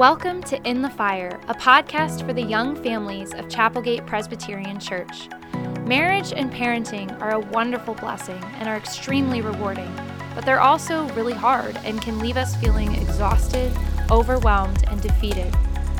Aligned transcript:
Welcome 0.00 0.42
to 0.44 0.58
In 0.66 0.80
the 0.80 0.88
Fire, 0.88 1.38
a 1.48 1.54
podcast 1.54 2.24
for 2.24 2.32
the 2.32 2.40
young 2.40 2.74
families 2.74 3.34
of 3.34 3.48
Chapelgate 3.48 4.06
Presbyterian 4.06 4.80
Church. 4.80 5.28
Marriage 5.84 6.32
and 6.32 6.50
parenting 6.50 7.20
are 7.20 7.32
a 7.32 7.38
wonderful 7.38 7.92
blessing 7.92 8.42
and 8.54 8.66
are 8.66 8.78
extremely 8.78 9.42
rewarding, 9.42 9.94
but 10.34 10.46
they're 10.46 10.62
also 10.62 11.06
really 11.10 11.34
hard 11.34 11.76
and 11.84 12.00
can 12.00 12.18
leave 12.18 12.38
us 12.38 12.56
feeling 12.56 12.94
exhausted, 12.94 13.70
overwhelmed, 14.10 14.84
and 14.88 15.02
defeated. 15.02 15.54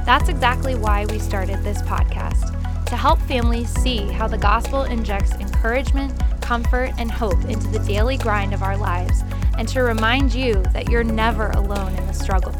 That's 0.07 0.31
exactly 0.31 0.77
why 0.77 1.05
we 1.05 1.19
started 1.19 1.63
this 1.63 1.83
podcast 1.83 2.57
to 2.87 2.97
help 2.97 3.21
families 3.21 3.69
see 3.83 4.11
how 4.11 4.27
the 4.29 4.39
gospel 4.39 4.85
injects 4.85 5.35
encouragement, 5.35 6.19
comfort, 6.41 6.95
and 6.97 7.11
hope 7.11 7.45
into 7.45 7.69
the 7.69 7.81
daily 7.81 8.17
grind 8.17 8.55
of 8.55 8.63
our 8.63 8.79
lives, 8.79 9.25
and 9.59 9.69
to 9.69 9.83
remind 9.83 10.33
you 10.33 10.55
that 10.73 10.89
you're 10.89 11.05
never 11.05 11.51
alone 11.51 11.95
in 11.97 12.07
the 12.07 12.15
struggle. 12.15 12.55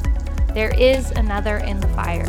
There 0.55 0.75
is 0.77 1.13
another 1.13 1.59
in 1.59 1.79
the 1.79 1.87
fire. 1.89 2.27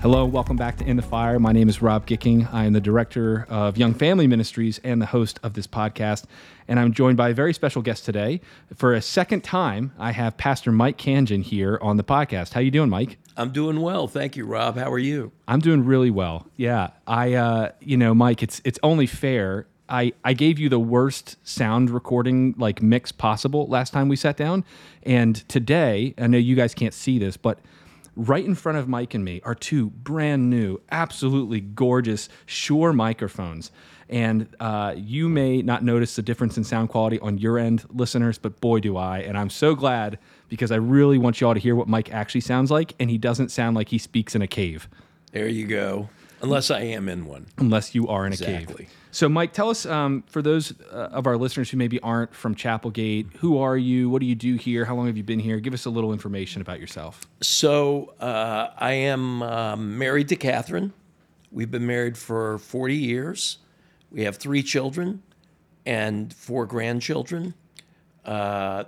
Hello, 0.00 0.24
welcome 0.24 0.56
back 0.56 0.78
to 0.78 0.84
In 0.86 0.96
the 0.96 1.02
Fire. 1.02 1.38
My 1.38 1.52
name 1.52 1.68
is 1.68 1.82
Rob 1.82 2.06
Gicking. 2.06 2.48
I 2.50 2.64
am 2.64 2.72
the 2.72 2.80
director 2.80 3.46
of 3.50 3.76
Young 3.76 3.92
Family 3.92 4.26
Ministries 4.26 4.80
and 4.82 5.02
the 5.02 5.06
host 5.06 5.38
of 5.42 5.52
this 5.52 5.66
podcast. 5.66 6.24
And 6.66 6.80
I'm 6.80 6.94
joined 6.94 7.18
by 7.18 7.28
a 7.28 7.34
very 7.34 7.52
special 7.52 7.82
guest 7.82 8.06
today. 8.06 8.40
For 8.74 8.94
a 8.94 9.02
second 9.02 9.44
time, 9.44 9.92
I 9.98 10.12
have 10.12 10.38
Pastor 10.38 10.72
Mike 10.72 10.96
Khandjian 10.96 11.42
here 11.42 11.78
on 11.82 11.98
the 11.98 12.04
podcast. 12.04 12.54
How 12.54 12.60
you 12.60 12.70
doing, 12.70 12.88
Mike? 12.88 13.18
I'm 13.36 13.52
doing 13.52 13.80
well, 13.82 14.08
thank 14.08 14.34
you, 14.34 14.46
Rob. 14.46 14.76
How 14.78 14.90
are 14.90 14.98
you? 14.98 15.30
I'm 15.46 15.60
doing 15.60 15.84
really 15.84 16.10
well. 16.10 16.46
Yeah, 16.56 16.88
I, 17.06 17.34
uh, 17.34 17.72
you 17.80 17.98
know, 17.98 18.14
Mike, 18.14 18.42
it's 18.42 18.62
it's 18.64 18.78
only 18.82 19.06
fair 19.06 19.66
I, 19.92 20.14
I 20.24 20.32
gave 20.32 20.58
you 20.58 20.70
the 20.70 20.80
worst 20.80 21.36
sound 21.46 21.90
recording 21.90 22.54
like 22.56 22.80
mix 22.80 23.12
possible 23.12 23.66
last 23.66 23.92
time 23.92 24.08
we 24.08 24.16
sat 24.16 24.38
down. 24.38 24.64
And 25.02 25.36
today, 25.50 26.14
I 26.16 26.28
know 26.28 26.38
you 26.38 26.56
guys 26.56 26.72
can't 26.72 26.94
see 26.94 27.18
this, 27.18 27.36
but 27.36 27.58
right 28.16 28.42
in 28.42 28.54
front 28.54 28.78
of 28.78 28.88
Mike 28.88 29.12
and 29.12 29.22
me 29.22 29.42
are 29.44 29.54
two 29.54 29.90
brand 29.90 30.48
new, 30.48 30.80
absolutely 30.90 31.60
gorgeous 31.60 32.30
Shure 32.46 32.94
microphones. 32.94 33.70
And 34.08 34.48
uh, 34.60 34.94
you 34.96 35.28
may 35.28 35.60
not 35.60 35.84
notice 35.84 36.16
the 36.16 36.22
difference 36.22 36.56
in 36.56 36.64
sound 36.64 36.88
quality 36.88 37.18
on 37.20 37.36
your 37.36 37.58
end, 37.58 37.84
listeners, 37.90 38.38
but 38.38 38.62
boy, 38.62 38.80
do 38.80 38.96
I. 38.96 39.18
And 39.18 39.36
I'm 39.36 39.50
so 39.50 39.74
glad 39.74 40.18
because 40.48 40.72
I 40.72 40.76
really 40.76 41.18
want 41.18 41.38
you 41.38 41.46
all 41.46 41.54
to 41.54 41.60
hear 41.60 41.76
what 41.76 41.86
Mike 41.86 42.10
actually 42.14 42.40
sounds 42.40 42.70
like. 42.70 42.94
And 42.98 43.10
he 43.10 43.18
doesn't 43.18 43.50
sound 43.50 43.76
like 43.76 43.90
he 43.90 43.98
speaks 43.98 44.34
in 44.34 44.40
a 44.40 44.46
cave. 44.46 44.88
There 45.32 45.48
you 45.48 45.66
go. 45.66 46.08
Unless 46.40 46.70
I 46.70 46.80
am 46.80 47.10
in 47.10 47.26
one. 47.26 47.46
Unless 47.58 47.94
you 47.94 48.08
are 48.08 48.24
in 48.24 48.32
exactly. 48.32 48.74
a 48.74 48.78
cave. 48.78 48.96
So, 49.14 49.28
Mike, 49.28 49.52
tell 49.52 49.68
us 49.68 49.84
um, 49.84 50.24
for 50.26 50.40
those 50.40 50.72
uh, 50.90 51.10
of 51.12 51.26
our 51.26 51.36
listeners 51.36 51.68
who 51.68 51.76
maybe 51.76 52.00
aren't 52.00 52.34
from 52.34 52.54
Chapelgate, 52.54 53.36
who 53.36 53.58
are 53.58 53.76
you? 53.76 54.08
What 54.08 54.20
do 54.20 54.26
you 54.26 54.34
do 54.34 54.56
here? 54.56 54.86
How 54.86 54.94
long 54.94 55.06
have 55.06 55.18
you 55.18 55.22
been 55.22 55.38
here? 55.38 55.60
Give 55.60 55.74
us 55.74 55.84
a 55.84 55.90
little 55.90 56.14
information 56.14 56.62
about 56.62 56.80
yourself. 56.80 57.20
So, 57.42 58.14
uh, 58.20 58.70
I 58.78 58.92
am 58.92 59.42
uh, 59.42 59.76
married 59.76 60.28
to 60.30 60.36
Catherine. 60.36 60.94
We've 61.50 61.70
been 61.70 61.86
married 61.86 62.16
for 62.16 62.56
40 62.56 62.96
years. 62.96 63.58
We 64.10 64.22
have 64.22 64.38
three 64.38 64.62
children 64.62 65.22
and 65.84 66.32
four 66.32 66.64
grandchildren. 66.64 67.52
Uh, 68.24 68.84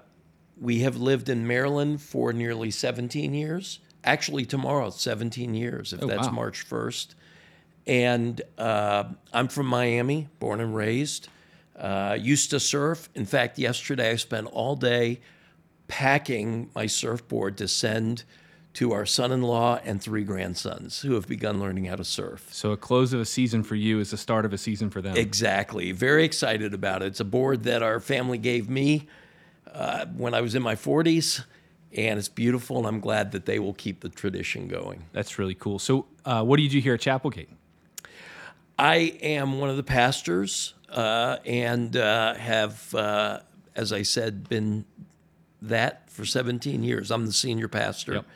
we 0.59 0.81
have 0.81 0.97
lived 0.97 1.29
in 1.29 1.47
Maryland 1.47 2.01
for 2.01 2.33
nearly 2.33 2.71
17 2.71 3.35
years. 3.35 3.81
Actually, 4.05 4.47
tomorrow, 4.47 4.89
17 4.89 5.53
years, 5.55 5.93
if 5.93 6.03
oh, 6.03 6.07
that's 6.07 6.29
wow. 6.29 6.33
March 6.33 6.67
1st. 6.67 7.15
And 7.87 8.41
uh, 8.57 9.05
I'm 9.33 9.49
from 9.49 9.67
Miami, 9.67 10.29
born 10.39 10.61
and 10.61 10.75
raised. 10.75 11.29
Uh, 11.77 12.17
used 12.19 12.51
to 12.51 12.61
surf. 12.61 13.09
In 13.15 13.27
fact, 13.27 13.59
yesterday 13.59 14.11
I 14.11 14.17
spent 14.17 14.47
all 14.47 14.77
day 14.77 15.21
packing 15.89 16.71
my 16.75 16.87
surfboard 16.87 17.59
to 17.59 17.69
send 17.69 18.25
to 18.75 18.93
our 18.93 19.07
son-in-law 19.07 19.81
and 19.85 20.03
three 20.03 20.25
grandsons 20.25 21.01
who 21.01 21.15
have 21.15 21.29
begun 21.29 21.61
learning 21.61 21.85
how 21.85 21.97
to 21.97 22.05
surf. 22.05 22.49
So 22.51 22.73
a 22.73 22.77
close 22.77 23.13
of 23.13 23.21
a 23.21 23.25
season 23.25 23.63
for 23.63 23.77
you 23.77 24.01
is 24.01 24.11
the 24.11 24.17
start 24.17 24.45
of 24.45 24.53
a 24.53 24.59
season 24.59 24.91
for 24.91 25.01
them. 25.01 25.17
Exactly. 25.17 25.93
Very 25.93 26.25
excited 26.25 26.75
about 26.75 27.03
it. 27.03 27.07
It's 27.07 27.21
a 27.21 27.25
board 27.25 27.63
that 27.65 27.83
our 27.83 28.01
family 28.01 28.39
gave 28.39 28.69
me 28.69 29.07
uh, 29.73 30.07
when 30.17 30.35
I 30.35 30.41
was 30.41 30.55
in 30.57 30.63
my 30.63 30.75
40s, 30.75 31.45
and 31.93 32.19
it's 32.19 32.29
beautiful, 32.29 32.79
and 32.79 32.87
I'm 32.87 33.01
glad 33.01 33.33
that 33.33 33.47
they 33.47 33.61
will 33.61 33.75
keep 33.75 34.01
the 34.01 34.09
tradition 34.09 34.67
going. 34.67 35.05
That's 35.13 35.39
really 35.39 35.55
cool. 35.55 35.79
So, 35.79 36.07
uh, 36.25 36.43
what 36.43 36.57
do 36.57 36.63
you 36.63 36.69
do 36.69 36.81
here 36.81 36.95
at 36.95 37.01
Chapelgate? 37.01 37.49
I 38.79 39.17
am 39.23 39.61
one 39.61 39.71
of 39.71 39.77
the 39.77 39.83
pastors 39.83 40.75
uh, 40.91 41.39
and 41.45 41.97
uh, 41.97 42.35
have, 42.35 42.95
uh, 42.95 43.41
as 43.77 43.93
I 43.93 44.03
said, 44.03 44.49
been 44.49 44.85
that 45.63 46.11
for 46.11 46.25
17 46.25 46.83
years. 46.83 47.11
I'm 47.11 47.27
the 47.27 47.33
senior 47.33 47.69
pastor 47.69 48.15
Yep. 48.15 48.27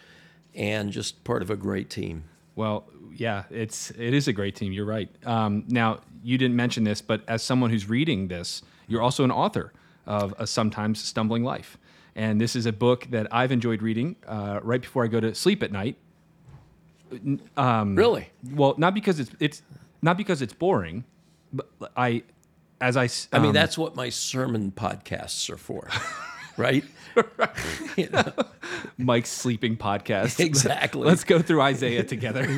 and 0.54 0.93
just 0.93 1.25
part 1.25 1.43
of 1.43 1.50
a 1.50 1.56
great 1.56 1.91
team. 1.91 2.25
Well, 2.56 2.84
yeah, 3.15 3.44
it's 3.50 3.91
it 3.93 4.15
is 4.15 4.28
a 4.28 4.32
great 4.32 4.54
team. 4.56 4.72
You're 4.72 4.84
right. 4.87 5.09
Um, 5.27 5.65
now, 5.69 6.00
you 6.22 6.38
didn't 6.38 6.56
mention 6.56 6.84
this, 6.84 7.00
but 7.00 7.22
as 7.28 7.43
someone 7.43 7.71
who's 7.71 7.88
reading 7.88 8.28
this, 8.28 8.62
you're 8.87 9.03
also 9.03 9.25
an 9.25 9.31
author 9.31 9.72
of 10.06 10.34
a 10.38 10.47
sometimes 10.47 11.03
stumbling 11.03 11.44
life, 11.44 11.78
and 12.16 12.41
this 12.41 12.54
is 12.56 12.66
a 12.66 12.72
book 12.72 13.06
that 13.10 13.27
I've 13.32 13.53
enjoyed 13.53 13.82
reading 13.82 14.16
uh, 14.27 14.60
right 14.62 14.81
before 14.81 15.04
I 15.04 15.09
go 15.09 15.21
to 15.21 15.34
sleep 15.34 15.62
at 15.62 15.71
night. 15.72 15.97
Um, 17.56 17.97
Really? 17.97 18.28
Well, 18.53 18.75
not 18.78 18.94
because 18.94 19.19
it's 19.21 19.31
it's 19.41 19.62
not 20.03 20.16
because 20.16 20.42
it's 20.42 20.53
boring, 20.53 21.04
but 21.53 21.69
I, 21.97 22.22
as 22.81 22.97
I, 22.97 23.09
I 23.32 23.38
mean, 23.38 23.48
um, 23.48 23.53
that's 23.53 23.76
what 23.76 23.97
my 23.97 24.09
sermon 24.10 24.72
podcasts 24.72 25.48
are 25.50 25.56
for, 25.56 25.88
right? 26.56 26.84
You 27.97 28.09
know, 28.12 28.32
Mike's 28.97 29.31
sleeping 29.31 29.76
podcast. 29.76 30.38
Exactly. 30.44 31.06
Let's 31.06 31.25
go 31.25 31.41
through 31.41 31.60
Isaiah 31.62 32.04
together. 32.04 32.48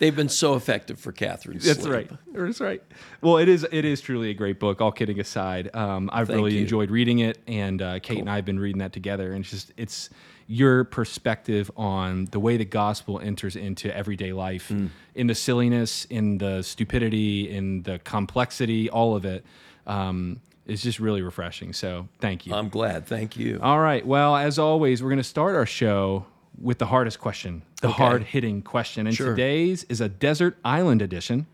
They've 0.00 0.16
been 0.16 0.28
so 0.28 0.56
effective 0.56 0.98
for 0.98 1.12
Catherine's 1.12 1.64
That's 1.64 1.86
right. 1.86 2.10
That's 2.34 2.60
right. 2.60 2.82
Well, 3.20 3.36
it 3.38 3.48
is. 3.48 3.64
It 3.70 3.84
is 3.84 4.00
truly 4.00 4.30
a 4.30 4.34
great 4.34 4.58
book. 4.58 4.80
All 4.80 4.90
kidding 4.90 5.20
aside, 5.20 5.72
um, 5.76 6.10
I've 6.12 6.26
Thank 6.26 6.36
really 6.38 6.54
you. 6.56 6.62
enjoyed 6.62 6.90
reading 6.90 7.20
it, 7.20 7.38
and 7.46 7.80
uh, 7.80 8.00
Kate 8.00 8.18
and 8.18 8.28
I 8.28 8.34
have 8.34 8.44
been 8.44 8.58
reading 8.58 8.80
that 8.80 8.92
together. 8.92 9.32
And 9.32 9.42
it's 9.44 9.50
just 9.50 9.72
it's 9.76 10.10
your 10.48 10.82
perspective 10.82 11.70
on 11.76 12.24
the 12.32 12.40
way 12.40 12.56
the 12.56 12.64
gospel 12.64 13.20
enters 13.20 13.54
into 13.54 13.94
everyday 13.96 14.32
life, 14.32 14.66
Hmm. 14.66 14.86
in 15.14 15.28
the 15.28 15.34
silliness, 15.36 16.06
in 16.06 16.38
the 16.38 16.62
stupidity, 16.62 17.48
in 17.48 17.84
the 17.84 18.00
complexity, 18.00 18.90
all 18.90 19.14
of 19.14 19.24
it. 19.24 19.44
Um, 19.86 20.40
is 20.66 20.82
just 20.82 21.00
really 21.00 21.20
refreshing. 21.20 21.72
So 21.72 22.06
thank 22.20 22.46
you. 22.46 22.54
I'm 22.54 22.68
glad. 22.68 23.04
Thank 23.04 23.36
you. 23.36 23.58
All 23.60 23.80
right. 23.80 24.06
Well, 24.06 24.36
as 24.36 24.56
always, 24.56 25.02
we're 25.02 25.08
going 25.08 25.16
to 25.18 25.24
start 25.24 25.56
our 25.56 25.66
show 25.66 26.26
with 26.58 26.78
the 26.78 26.86
hardest 26.86 27.18
question, 27.20 27.62
the 27.80 27.88
Okay. 27.88 27.96
hard 27.96 28.22
hitting 28.24 28.62
question. 28.62 29.06
And 29.06 29.14
Sure. 29.16 29.28
Mm-hmm. 29.28 29.36
today's 29.36 29.84
is 29.84 30.00
a 30.00 30.08
desert 30.08 30.58
island 30.64 31.02
edition. 31.02 31.46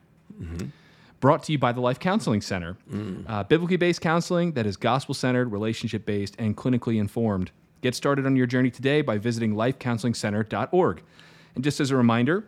Brought 1.21 1.43
to 1.45 1.53
you 1.53 1.59
by 1.59 1.73
the 1.73 1.81
Life 1.81 1.99
Counseling 1.99 2.43
Center. 2.43 2.77
Mm. 2.93 3.25
Uh, 3.29 3.43
biblically 3.45 3.79
based 3.79 4.01
counseling 4.03 4.53
that 4.53 4.67
is 4.67 4.77
gospel 4.77 5.15
centered, 5.15 5.51
relationship 5.51 6.05
based, 6.05 6.37
and 6.39 6.57
clinically 6.57 6.99
informed. 7.01 7.51
Get 7.81 7.95
started 7.95 8.27
on 8.27 8.37
your 8.37 8.47
journey 8.47 8.71
today 8.71 9.01
by 9.01 9.17
visiting 9.19 9.55
lifecounselingcenter.org. 9.55 11.03
And 11.55 11.65
just 11.65 11.81
as 11.81 11.91
a 11.91 11.97
reminder, 11.97 12.45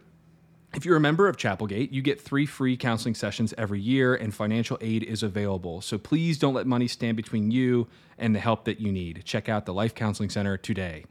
if 0.75 0.85
you're 0.85 0.97
a 0.97 1.01
member 1.01 1.29
of 1.29 1.39
Chapelgate, 1.39 1.93
you 1.93 2.03
get 2.03 2.21
three 2.21 2.45
free 2.45 2.77
counseling 2.77 3.15
sessions 3.15 3.55
every 3.57 3.81
year, 3.81 4.15
and 4.15 4.35
financial 4.35 4.77
aid 4.83 5.03
is 5.03 5.23
available. 5.23 5.81
So 5.81 5.97
please 5.97 6.39
don't 6.39 6.53
let 6.55 6.67
money 6.67 6.89
stand 6.89 7.17
between 7.17 7.51
you 7.51 7.89
and 8.19 8.35
the 8.35 8.41
help 8.41 8.65
that 8.67 8.81
you 8.81 8.93
need. 8.93 9.23
Check 9.25 9.49
out 9.49 9.65
the 9.65 9.73
Life 9.73 9.95
Counseling 9.95 10.29
Center 10.29 10.59
today. 10.59 11.07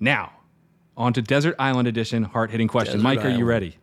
Now, 0.00 0.32
on 0.96 1.12
to 1.12 1.22
Desert 1.22 1.54
Island 1.58 1.86
Edition, 1.88 2.24
hard 2.24 2.50
hitting 2.50 2.68
question. 2.68 2.94
Desert 2.94 3.02
Mike, 3.04 3.24
are 3.24 3.30
you 3.30 3.44
ready? 3.44 3.76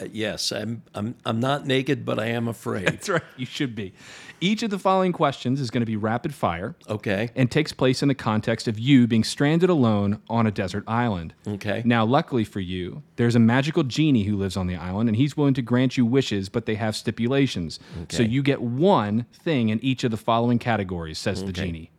Uh, 0.00 0.06
yes, 0.12 0.52
I'm, 0.52 0.82
I'm, 0.94 1.16
I'm 1.26 1.40
not 1.40 1.66
naked, 1.66 2.04
but 2.04 2.20
I 2.20 2.26
am 2.26 2.46
afraid. 2.46 2.86
That's 2.86 3.08
right, 3.08 3.22
you 3.36 3.46
should 3.46 3.74
be. 3.74 3.92
Each 4.40 4.62
of 4.62 4.70
the 4.70 4.78
following 4.78 5.12
questions 5.12 5.60
is 5.60 5.68
going 5.70 5.80
to 5.80 5.86
be 5.86 5.96
rapid 5.96 6.32
fire 6.32 6.76
Okay. 6.88 7.30
and 7.34 7.50
takes 7.50 7.72
place 7.72 8.02
in 8.02 8.08
the 8.08 8.14
context 8.14 8.68
of 8.68 8.78
you 8.78 9.08
being 9.08 9.24
stranded 9.24 9.68
alone 9.68 10.22
on 10.30 10.46
a 10.46 10.52
desert 10.52 10.84
island. 10.86 11.34
Okay. 11.46 11.82
Now, 11.84 12.04
luckily 12.04 12.44
for 12.44 12.60
you, 12.60 13.02
there's 13.16 13.34
a 13.34 13.40
magical 13.40 13.82
genie 13.82 14.22
who 14.22 14.36
lives 14.36 14.56
on 14.56 14.68
the 14.68 14.76
island, 14.76 15.08
and 15.08 15.16
he's 15.16 15.36
willing 15.36 15.54
to 15.54 15.62
grant 15.62 15.96
you 15.96 16.06
wishes, 16.06 16.48
but 16.48 16.66
they 16.66 16.76
have 16.76 16.94
stipulations. 16.94 17.80
Okay. 18.02 18.16
So 18.18 18.22
you 18.22 18.44
get 18.44 18.62
one 18.62 19.26
thing 19.32 19.70
in 19.70 19.82
each 19.82 20.04
of 20.04 20.12
the 20.12 20.16
following 20.16 20.60
categories, 20.60 21.18
says 21.18 21.42
the 21.42 21.52
genie. 21.52 21.90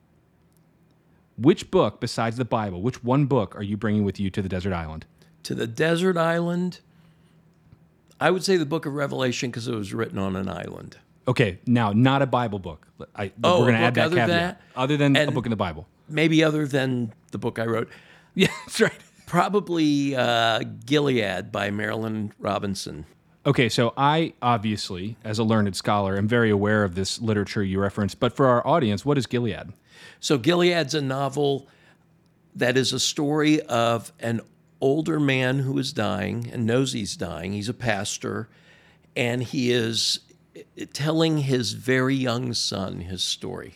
Which 1.39 1.71
book, 1.71 2.01
besides 2.01 2.37
the 2.37 2.45
Bible, 2.45 2.81
which 2.81 3.03
one 3.03 3.25
book 3.25 3.55
are 3.55 3.63
you 3.63 3.77
bringing 3.77 4.03
with 4.03 4.19
you 4.19 4.29
to 4.29 4.41
the 4.41 4.49
desert 4.49 4.73
island? 4.73 5.05
To 5.43 5.55
the 5.55 5.67
desert 5.67 6.17
island, 6.17 6.79
I 8.19 8.29
would 8.31 8.43
say 8.43 8.57
the 8.57 8.65
book 8.65 8.85
of 8.85 8.93
Revelation 8.93 9.49
because 9.49 9.67
it 9.67 9.75
was 9.75 9.93
written 9.93 10.19
on 10.19 10.35
an 10.35 10.49
island. 10.49 10.97
Okay, 11.27 11.59
now 11.65 11.93
not 11.93 12.21
a 12.21 12.25
Bible 12.25 12.59
book. 12.59 12.87
I, 13.15 13.31
Oh, 13.43 13.59
we're 13.59 13.67
going 13.67 13.75
to 13.75 13.79
add 13.81 13.95
that 13.95 14.05
other 14.07 14.15
than 14.15 14.27
caveat. 14.27 14.59
that? 14.59 14.61
Other 14.75 14.97
than 14.97 15.15
a 15.15 15.31
book 15.31 15.45
in 15.45 15.49
the 15.51 15.55
Bible. 15.55 15.87
Maybe 16.09 16.43
other 16.43 16.67
than 16.67 17.13
the 17.31 17.37
book 17.37 17.59
I 17.59 17.65
wrote. 17.65 17.89
Yeah, 18.35 18.47
that's 18.65 18.79
right. 18.79 18.93
Probably 19.25 20.15
uh, 20.15 20.61
Gilead 20.85 21.51
by 21.51 21.71
Marilynne 21.71 22.31
Robinson. 22.39 23.05
Okay, 23.45 23.67
so 23.69 23.91
I 23.97 24.33
obviously, 24.41 25.17
as 25.23 25.39
a 25.39 25.43
learned 25.43 25.75
scholar, 25.75 26.15
am 26.15 26.27
very 26.27 26.49
aware 26.51 26.83
of 26.83 26.93
this 26.95 27.19
literature 27.19 27.63
you 27.63 27.79
referenced. 27.79 28.19
But 28.19 28.35
for 28.35 28.45
our 28.45 28.65
audience, 28.65 29.03
what 29.03 29.17
is 29.17 29.25
Gilead? 29.25 29.73
So 30.19 30.37
Gilead's 30.37 30.93
a 30.93 31.01
novel 31.01 31.67
that 32.55 32.77
is 32.77 32.93
a 32.93 32.99
story 32.99 33.61
of 33.61 34.11
an 34.19 34.41
older 34.81 35.19
man 35.19 35.59
who 35.59 35.77
is 35.77 35.93
dying 35.93 36.49
and 36.51 36.65
knows 36.65 36.93
he's 36.93 37.15
dying. 37.15 37.53
He's 37.53 37.69
a 37.69 37.73
pastor, 37.73 38.49
and 39.15 39.43
he 39.43 39.71
is 39.71 40.19
eh, 40.55 40.63
eh, 40.77 40.85
telling 40.93 41.39
his 41.39 41.73
very 41.73 42.15
young 42.15 42.53
son 42.53 43.01
his 43.01 43.23
story. 43.23 43.75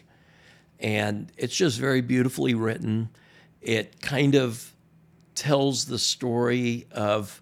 And 0.79 1.31
it's 1.37 1.55
just 1.55 1.79
very 1.79 2.01
beautifully 2.01 2.53
written. 2.53 3.09
It 3.61 4.01
kind 4.01 4.35
of 4.35 4.73
tells 5.35 5.85
the 5.85 5.99
story 5.99 6.87
of 6.91 7.41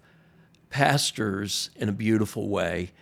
pastors 0.70 1.70
in 1.76 1.88
a 1.88 1.92
beautiful 1.92 2.48
way. 2.48 2.92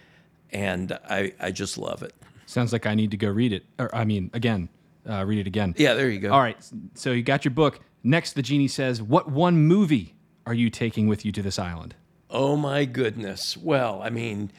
And 0.51 0.99
I, 1.09 1.35
I 1.39 1.51
just 1.51 1.79
love 1.79 2.03
it. 2.03 2.15
Sounds 2.47 2.73
like 2.73 2.87
I 2.87 2.95
need 2.95 3.11
to 3.13 3.17
go 3.17 3.29
read 3.29 3.53
it. 3.53 3.65
Or, 3.79 3.95
I 3.95 4.05
mean, 4.05 4.31
again, 4.33 4.69
uh, 5.09 5.25
read 5.25 5.39
it 5.39 5.47
again. 5.47 5.75
Yeah, 5.77 5.95
there 5.95 6.09
you 6.09 6.21
go. 6.21 6.33
All 6.33 6.41
right. 6.41 6.57
So 6.95 7.13
you 7.13 7.23
got 7.23 7.45
your 7.45 7.53
book. 7.53 7.81
Next, 8.03 8.33
the 8.33 8.43
genie 8.43 8.69
says, 8.69 9.03
What 9.03 9.31
one 9.31 9.59
movie 9.59 10.15
are 10.47 10.55
you 10.55 10.71
taking 10.71 11.07
with 11.09 11.25
you 11.25 11.33
to 11.33 11.43
this 11.43 11.59
island? 11.59 11.95
Oh, 12.31 12.57
my 12.57 12.85
goodness. 12.85 13.57
Well, 13.57 14.01
I 14.03 14.11
mean, 14.11 14.51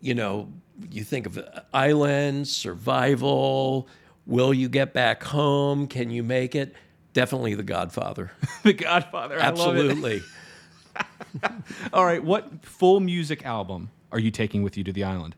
you 0.00 0.14
know, 0.14 0.52
you 0.90 1.04
think 1.04 1.26
of 1.26 1.38
island, 1.72 2.48
survival, 2.48 3.88
will 4.26 4.54
you 4.54 4.68
get 4.68 4.92
back 4.92 5.22
home? 5.24 5.86
Can 5.86 6.10
you 6.10 6.22
make 6.22 6.54
it? 6.54 6.74
Definitely 7.12 7.54
The 7.54 7.62
Godfather. 7.62 8.30
the 8.62 8.74
Godfather. 8.74 9.40
I 9.40 9.50
love 9.50 9.76
it. 9.76 9.90
Absolutely. 9.90 10.22
All 11.92 12.04
right. 12.04 12.22
What 12.22 12.64
full 12.64 13.00
music 13.00 13.44
album 13.44 13.90
are 14.12 14.18
you 14.18 14.30
taking 14.30 14.62
with 14.62 14.76
you 14.76 14.84
to 14.84 14.92
the 14.92 15.04
island? 15.04 15.34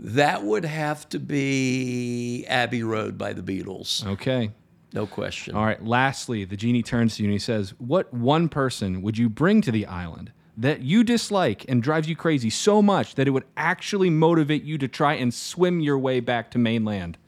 That 0.00 0.44
would 0.44 0.64
have 0.64 1.08
to 1.08 1.18
be 1.18 2.46
Abbey 2.46 2.84
Road 2.84 3.18
by 3.18 3.32
the 3.32 3.42
Beatles. 3.42 4.06
Okay. 4.06 4.52
No 4.92 5.06
question. 5.06 5.56
All 5.56 5.64
right. 5.64 5.84
Lastly, 5.84 6.44
the 6.44 6.56
genie 6.56 6.84
turns 6.84 7.16
to 7.16 7.22
you 7.22 7.28
and 7.28 7.32
he 7.32 7.38
says, 7.38 7.74
What 7.78 8.12
one 8.14 8.48
person 8.48 9.02
would 9.02 9.18
you 9.18 9.28
bring 9.28 9.60
to 9.62 9.72
the 9.72 9.86
island 9.86 10.32
that 10.56 10.82
you 10.82 11.02
dislike 11.04 11.64
and 11.68 11.82
drives 11.82 12.08
you 12.08 12.16
crazy 12.16 12.48
so 12.48 12.80
much 12.80 13.16
that 13.16 13.26
it 13.26 13.32
would 13.32 13.44
actually 13.56 14.08
motivate 14.08 14.62
you 14.62 14.78
to 14.78 14.88
try 14.88 15.14
and 15.14 15.34
swim 15.34 15.80
your 15.80 15.98
way 15.98 16.20
back 16.20 16.50
to 16.52 16.58
mainland? 16.58 17.18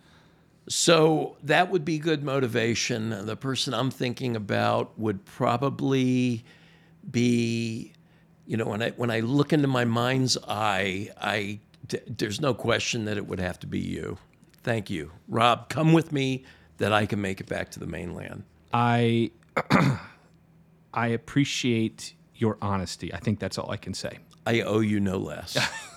So 0.68 1.36
that 1.42 1.70
would 1.70 1.84
be 1.84 1.98
good 1.98 2.22
motivation. 2.22 3.26
The 3.26 3.36
person 3.36 3.74
I'm 3.74 3.90
thinking 3.90 4.36
about 4.36 4.96
would 4.96 5.24
probably 5.24 6.44
be, 7.10 7.92
you 8.46 8.56
know, 8.56 8.66
when 8.66 8.80
I 8.80 8.90
when 8.90 9.10
I 9.10 9.20
look 9.20 9.52
into 9.52 9.66
my 9.66 9.84
mind's 9.84 10.38
eye, 10.46 11.10
I 11.20 11.58
d- 11.90 12.00
there's 12.06 12.40
no 12.40 12.54
question 12.54 13.04
that 13.04 13.16
it 13.16 13.26
would 13.26 13.40
have 13.40 13.58
to 13.60 13.66
be 13.66 13.78
you. 13.78 14.16
Thank 14.62 14.88
you, 14.90 15.12
Rob. 15.28 15.68
Come 15.68 15.92
with 15.92 16.12
me 16.12 16.44
that 16.78 16.92
I 16.92 17.04
can 17.06 17.20
make 17.20 17.40
it 17.40 17.46
back 17.46 17.70
to 17.72 17.80
the 17.80 17.86
mainland. 17.86 18.44
I 18.72 19.30
I 20.94 21.08
appreciate 21.08 22.14
your 22.34 22.56
honesty. 22.62 23.12
I 23.12 23.18
think 23.18 23.38
that's 23.38 23.58
all 23.58 23.70
I 23.70 23.76
can 23.76 23.94
say. 23.94 24.18
I 24.46 24.62
owe 24.62 24.80
you 24.80 25.00
no 25.00 25.18
less. 25.18 25.56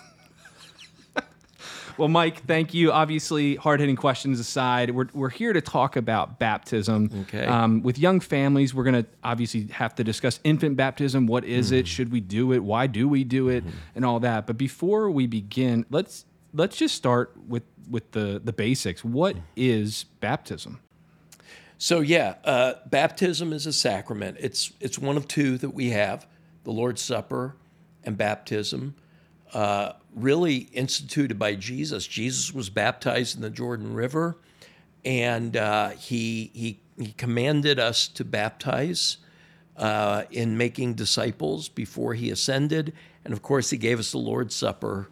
Well, 1.98 2.08
Mike, 2.08 2.46
thank 2.46 2.74
you. 2.74 2.92
Obviously, 2.92 3.56
hard 3.56 3.80
hitting 3.80 3.96
questions 3.96 4.40
aside, 4.40 4.92
we're, 4.92 5.08
we're 5.14 5.30
here 5.30 5.54
to 5.54 5.62
talk 5.62 5.96
about 5.96 6.40
baptism. 6.40 7.10
Okay. 7.24 7.46
Um, 7.46 7.84
with 7.84 8.00
young 8.00 8.20
families, 8.20 8.74
we're 8.74 8.84
going 8.84 9.04
to 9.04 9.10
obviously 9.24 9.68
have 9.68 9.94
to 9.96 10.04
discuss 10.04 10.40
infant 10.44 10.76
baptism. 10.76 11.28
What 11.28 11.46
is 11.46 11.72
it? 11.72 11.88
Should 11.88 12.12
we 12.12 12.20
do 12.20 12.52
it? 12.54 12.60
Why 12.60 12.88
do 12.88 13.08
we 13.08 13.24
do 13.24 13.50
it? 13.50 13.64
And 13.96 14.04
all 14.04 14.20
that. 14.22 14.48
But 14.48 14.58
before 14.58 15.12
we 15.12 15.28
begin, 15.28 15.86
let's 15.90 16.26
let's 16.54 16.78
just 16.78 16.96
start 16.96 17.34
with 17.48 17.64
with 17.90 18.12
the 18.12 18.42
the 18.44 18.54
basics. 18.54 19.04
What 19.04 19.36
is 19.56 20.06
baptism? 20.20 20.80
So 21.78 22.00
yeah, 22.00 22.36
uh, 22.46 22.76
baptism 22.86 23.52
is 23.52 23.66
a 23.66 23.74
sacrament. 23.74 24.38
It's 24.40 24.72
it's 24.80 24.98
one 24.98 25.18
of 25.18 25.28
two 25.28 25.58
that 25.60 25.72
we 25.72 25.90
have: 25.90 26.26
the 26.64 26.72
Lord's 26.72 27.02
Supper 27.02 27.56
and 28.04 28.18
baptism. 28.18 28.96
Uh, 29.54 29.94
really 30.16 30.70
instituted 30.74 31.40
by 31.40 31.56
Jesus. 31.56 32.08
Jesus 32.08 32.54
was 32.54 32.70
baptized 32.70 33.36
in 33.36 33.42
the 33.42 33.50
Jordan 33.50 33.94
River, 33.94 34.38
and 35.06 35.58
uh, 35.58 35.90
he 35.90 36.52
he 36.54 36.80
he 36.98 37.12
commanded 37.14 37.80
us 37.80 38.08
to 38.10 38.24
baptize 38.24 39.18
uh, 39.78 40.24
in 40.32 40.58
making 40.58 40.94
disciples 40.94 41.70
before 41.70 42.14
he 42.14 42.30
ascended, 42.30 42.94
and 43.26 43.34
of 43.34 43.42
course 43.42 43.70
he 43.70 43.78
gave 43.78 44.00
us 44.00 44.12
the 44.12 44.18
Lord's 44.18 44.56
Supper 44.56 45.10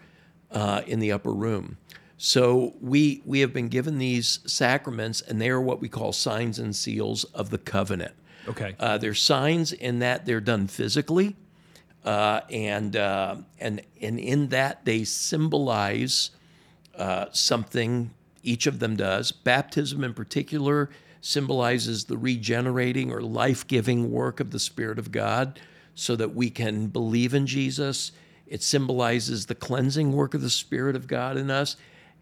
uh, 0.51 0.81
in 0.85 0.99
the 0.99 1.11
upper 1.11 1.33
room. 1.33 1.77
So 2.17 2.75
we 2.79 3.23
we 3.25 3.39
have 3.39 3.51
been 3.51 3.69
given 3.69 3.97
these 3.97 4.39
sacraments, 4.45 5.21
and 5.21 5.41
they 5.41 5.49
are 5.49 5.61
what 5.61 5.81
we 5.81 5.89
call 5.89 6.13
signs 6.13 6.59
and 6.59 6.75
seals 6.75 7.23
of 7.23 7.49
the 7.49 7.57
covenant. 7.57 8.13
Okay. 8.47 8.75
Uh, 8.79 8.97
they're 8.97 9.13
signs 9.13 9.71
in 9.71 9.99
that 9.99 10.25
they're 10.25 10.41
done 10.41 10.67
physically, 10.67 11.35
uh, 12.03 12.41
and 12.49 12.95
uh, 12.95 13.35
and 13.59 13.81
and 14.01 14.19
in 14.19 14.49
that 14.49 14.85
they 14.85 15.03
symbolize 15.03 16.31
uh, 16.95 17.25
something. 17.31 18.11
Each 18.43 18.65
of 18.65 18.79
them 18.79 18.95
does. 18.95 19.31
Baptism, 19.31 20.03
in 20.03 20.13
particular, 20.13 20.89
symbolizes 21.21 22.05
the 22.05 22.17
regenerating 22.17 23.11
or 23.11 23.21
life-giving 23.21 24.11
work 24.11 24.39
of 24.39 24.49
the 24.49 24.59
Spirit 24.59 24.97
of 24.97 25.11
God, 25.11 25.59
so 25.93 26.15
that 26.15 26.33
we 26.33 26.49
can 26.49 26.87
believe 26.87 27.33
in 27.35 27.45
Jesus. 27.45 28.11
It 28.47 28.63
symbolizes 28.63 29.45
the 29.45 29.55
cleansing 29.55 30.11
work 30.11 30.33
of 30.33 30.41
the 30.41 30.49
Spirit 30.49 30.95
of 30.95 31.07
God 31.07 31.37
in 31.37 31.51
us. 31.51 31.77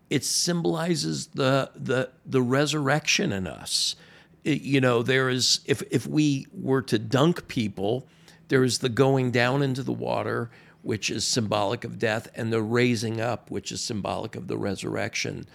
It 0.10 0.26
symbolizes 0.26 1.28
the 1.28 1.72
the 1.76 2.10
the 2.26 2.42
resurrection 2.42 3.32
in 3.32 3.48
us. 3.48 3.96
It- 4.44 4.62
you 4.62 4.82
know, 4.82 5.04
there 5.04 5.30
is 5.30 5.62
if 5.66 5.82
if 5.90 6.06
we 6.06 6.48
were 6.52 6.82
to 6.84 7.00
dunk 7.00 7.48
people, 7.48 8.08
there 8.50 8.64
is 8.64 8.80
the 8.80 8.90
going 8.90 9.32
down 9.32 9.64
into 9.64 9.82
the 9.82 9.94
water, 9.94 10.50
which 10.82 11.10
is 11.10 11.26
symbolic 11.26 11.84
of 11.84 11.98
death, 11.98 12.28
and 12.36 12.52
the 12.52 12.62
raising 12.62 13.22
up, 13.22 13.50
which 13.50 13.72
is 13.72 13.82
symbolic 13.82 14.36
of 14.36 14.48
the 14.48 14.58
resurrection. 14.58 15.48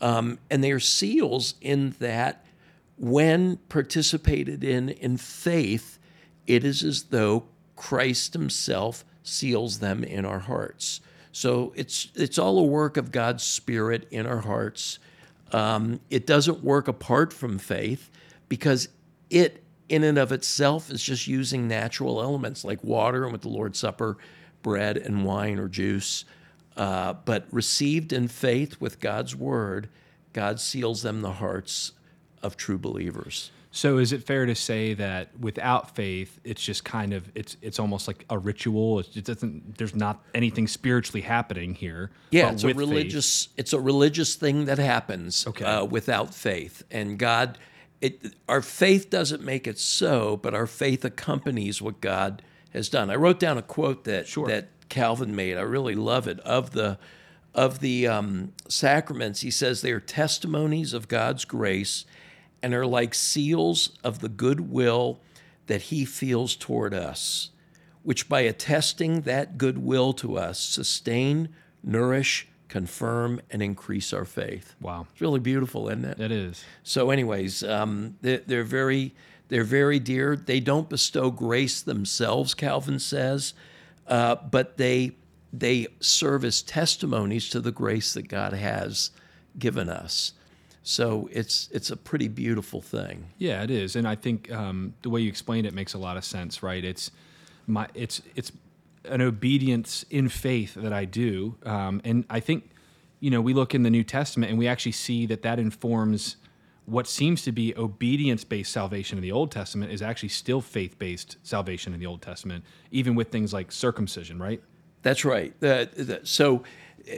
Um, 0.00 0.38
and 0.50 0.62
they 0.62 0.70
are 0.70 0.80
seals 0.80 1.54
in 1.60 1.94
that 1.98 2.44
when 2.98 3.56
participated 3.68 4.64
in 4.64 4.88
in 4.88 5.16
faith, 5.16 5.98
it 6.46 6.64
is 6.64 6.82
as 6.82 7.04
though 7.04 7.44
Christ 7.74 8.32
Himself 8.32 9.04
seals 9.22 9.80
them 9.80 10.04
in 10.04 10.24
our 10.24 10.38
hearts. 10.38 11.00
So 11.32 11.72
it's 11.76 12.10
it's 12.14 12.38
all 12.38 12.58
a 12.58 12.62
work 12.62 12.96
of 12.96 13.12
God's 13.12 13.44
Spirit 13.44 14.06
in 14.10 14.26
our 14.26 14.40
hearts. 14.40 14.98
Um, 15.52 16.00
it 16.10 16.26
doesn't 16.26 16.64
work 16.64 16.88
apart 16.88 17.32
from 17.32 17.58
faith 17.58 18.10
because 18.48 18.88
it, 19.30 19.62
in 19.88 20.02
and 20.04 20.18
of 20.18 20.32
itself, 20.32 20.90
is 20.90 21.02
just 21.02 21.26
using 21.26 21.68
natural 21.68 22.20
elements 22.20 22.64
like 22.64 22.82
water 22.82 23.24
and 23.24 23.32
with 23.32 23.42
the 23.42 23.48
Lord's 23.48 23.78
Supper, 23.78 24.16
bread 24.62 24.96
and 24.96 25.24
wine 25.24 25.58
or 25.58 25.68
juice. 25.68 26.24
Uh, 26.76 27.14
but 27.24 27.46
received 27.50 28.12
in 28.12 28.28
faith 28.28 28.80
with 28.80 29.00
God's 29.00 29.34
word, 29.34 29.88
God 30.34 30.60
seals 30.60 31.02
them 31.02 31.22
the 31.22 31.32
hearts 31.32 31.92
of 32.42 32.56
true 32.56 32.76
believers. 32.78 33.50
So 33.70 33.98
is 33.98 34.12
it 34.12 34.22
fair 34.24 34.46
to 34.46 34.54
say 34.54 34.94
that 34.94 35.38
without 35.38 35.94
faith, 35.94 36.38
it's 36.44 36.62
just 36.62 36.82
kind 36.84 37.12
of 37.12 37.30
it's 37.34 37.56
it's 37.62 37.78
almost 37.78 38.08
like 38.08 38.24
a 38.30 38.38
ritual. 38.38 39.00
It 39.00 39.24
doesn't. 39.24 39.76
There's 39.76 39.94
not 39.94 40.22
anything 40.34 40.66
spiritually 40.66 41.20
happening 41.22 41.74
here. 41.74 42.10
Yeah, 42.30 42.50
it's 42.52 42.62
a 42.62 42.68
with 42.68 42.76
faith- 42.76 42.88
religious 42.88 43.48
it's 43.58 43.72
a 43.74 43.80
religious 43.80 44.34
thing 44.34 44.64
that 44.66 44.78
happens 44.78 45.46
Okay. 45.46 45.64
uh, 45.64 45.84
without 45.84 46.34
faith, 46.34 46.84
and 46.90 47.18
God, 47.18 47.58
it 48.00 48.34
our 48.48 48.62
faith 48.62 49.10
doesn't 49.10 49.42
make 49.42 49.66
it 49.66 49.78
so, 49.78 50.36
but 50.36 50.54
our 50.54 50.66
faith 50.66 51.04
accompanies 51.04 51.80
what 51.80 52.00
God 52.00 52.42
has 52.70 52.88
done. 52.88 53.10
I 53.10 53.14
wrote 53.14 53.40
down 53.40 53.58
a 53.58 53.62
quote 53.62 54.04
that 54.04 54.26
that 54.46 54.68
Calvin 54.88 55.34
made. 55.34 55.56
I 55.56 55.62
really 55.62 55.94
love 55.94 56.28
it 56.28 56.40
of 56.40 56.72
the 56.72 56.98
of 57.54 57.80
the 57.80 58.06
um, 58.06 58.52
sacraments. 58.68 59.40
He 59.40 59.50
says 59.50 59.80
they 59.80 59.92
are 59.92 60.00
testimonies 60.00 60.92
of 60.92 61.08
God's 61.08 61.44
grace 61.44 62.04
and 62.62 62.74
are 62.74 62.86
like 62.86 63.14
seals 63.14 63.96
of 64.04 64.20
the 64.20 64.28
goodwill 64.28 65.20
that 65.66 65.82
He 65.82 66.04
feels 66.04 66.54
toward 66.54 66.94
us 66.94 67.50
which 68.06 68.28
by 68.28 68.42
attesting 68.42 69.22
that 69.22 69.58
goodwill 69.58 70.12
to 70.12 70.38
us 70.38 70.60
sustain, 70.60 71.48
nourish, 71.82 72.46
confirm, 72.68 73.40
and 73.50 73.62
increase 73.62 74.12
our 74.12 74.24
faith. 74.24 74.74
Wow, 74.80 75.06
It's 75.12 75.20
really 75.20 75.40
beautiful, 75.40 75.88
isn't 75.88 76.04
it? 76.04 76.20
it 76.20 76.32
is. 76.32 76.64
So, 76.82 77.10
anyways, 77.10 77.62
um, 77.62 78.16
they're, 78.22 78.42
they're 78.46 78.64
very 78.64 79.14
they're 79.48 79.64
very 79.64 80.00
dear. 80.00 80.36
They 80.36 80.58
don't 80.60 80.88
bestow 80.88 81.30
grace 81.30 81.80
themselves, 81.80 82.54
Calvin 82.54 82.98
says, 82.98 83.54
uh, 84.08 84.36
but 84.36 84.76
they 84.76 85.12
they 85.52 85.86
serve 86.00 86.44
as 86.44 86.62
testimonies 86.62 87.48
to 87.50 87.60
the 87.60 87.72
grace 87.72 88.12
that 88.14 88.28
God 88.28 88.52
has 88.52 89.10
given 89.58 89.88
us. 89.88 90.32
So 90.82 91.28
it's 91.32 91.68
it's 91.72 91.90
a 91.90 91.96
pretty 91.96 92.28
beautiful 92.28 92.80
thing. 92.80 93.26
Yeah, 93.38 93.62
it 93.62 93.70
is, 93.70 93.96
and 93.96 94.06
I 94.06 94.14
think 94.16 94.50
um, 94.52 94.94
the 95.02 95.10
way 95.10 95.20
you 95.20 95.28
explained 95.28 95.66
it 95.66 95.74
makes 95.74 95.94
a 95.94 95.98
lot 95.98 96.16
of 96.16 96.24
sense. 96.24 96.62
Right? 96.62 96.84
It's 96.84 97.10
my 97.66 97.88
it's 97.94 98.22
it's 98.34 98.52
an 99.08 99.20
obedience 99.20 100.04
in 100.10 100.28
faith 100.28 100.74
that 100.74 100.92
I 100.92 101.04
do, 101.04 101.56
um, 101.64 102.00
and 102.04 102.24
I 102.30 102.40
think 102.40 102.70
you 103.20 103.30
know 103.30 103.40
we 103.40 103.54
look 103.54 103.74
in 103.74 103.82
the 103.82 103.90
New 103.90 104.04
Testament 104.04 104.50
and 104.50 104.58
we 104.58 104.68
actually 104.68 104.92
see 104.92 105.26
that 105.26 105.42
that 105.42 105.58
informs 105.58 106.36
what 106.86 107.08
seems 107.08 107.42
to 107.42 107.52
be 107.52 107.76
obedience 107.76 108.44
based 108.44 108.72
salvation 108.72 109.18
in 109.18 109.22
the 109.22 109.32
Old 109.32 109.50
Testament 109.50 109.92
is 109.92 110.00
actually 110.00 110.28
still 110.28 110.60
faith 110.60 110.98
based 110.98 111.36
salvation 111.42 111.92
in 111.92 112.00
the 112.00 112.06
Old 112.06 112.22
Testament, 112.22 112.64
even 112.90 113.14
with 113.14 113.30
things 113.30 113.52
like 113.52 113.72
circumcision, 113.72 114.38
right? 114.38 114.62
That's 115.02 115.24
right. 115.24 115.58
The, 115.60 116.20
so, 116.24 116.62
uh, 117.10 117.14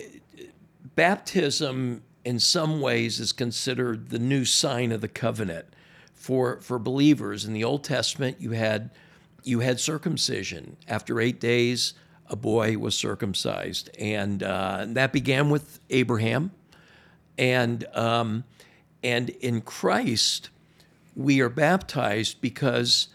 baptism 0.94 2.02
in 2.24 2.38
some 2.38 2.80
ways 2.80 3.20
is 3.20 3.32
considered 3.32 4.10
the 4.10 4.18
new 4.18 4.44
sign 4.44 4.90
of 4.90 5.00
the 5.00 5.08
covenant 5.08 5.66
for 6.14 6.60
for 6.60 6.78
believers. 6.78 7.44
In 7.44 7.52
the 7.52 7.64
Old 7.64 7.84
Testament, 7.84 8.38
you 8.40 8.52
had 8.52 8.90
you 9.44 9.60
had 9.60 9.80
circumcision. 9.80 10.76
After 10.86 11.20
eight 11.20 11.40
days, 11.40 11.94
a 12.26 12.36
boy 12.36 12.76
was 12.76 12.94
circumcised, 12.94 13.90
and 13.98 14.42
uh, 14.42 14.86
that 14.88 15.12
began 15.12 15.50
with 15.50 15.80
Abraham. 15.90 16.52
And 17.36 17.84
um, 17.94 18.44
and 19.02 19.30
in 19.30 19.60
Christ, 19.60 20.50
we 21.14 21.40
are 21.40 21.48
baptized 21.48 22.40
because 22.40 23.08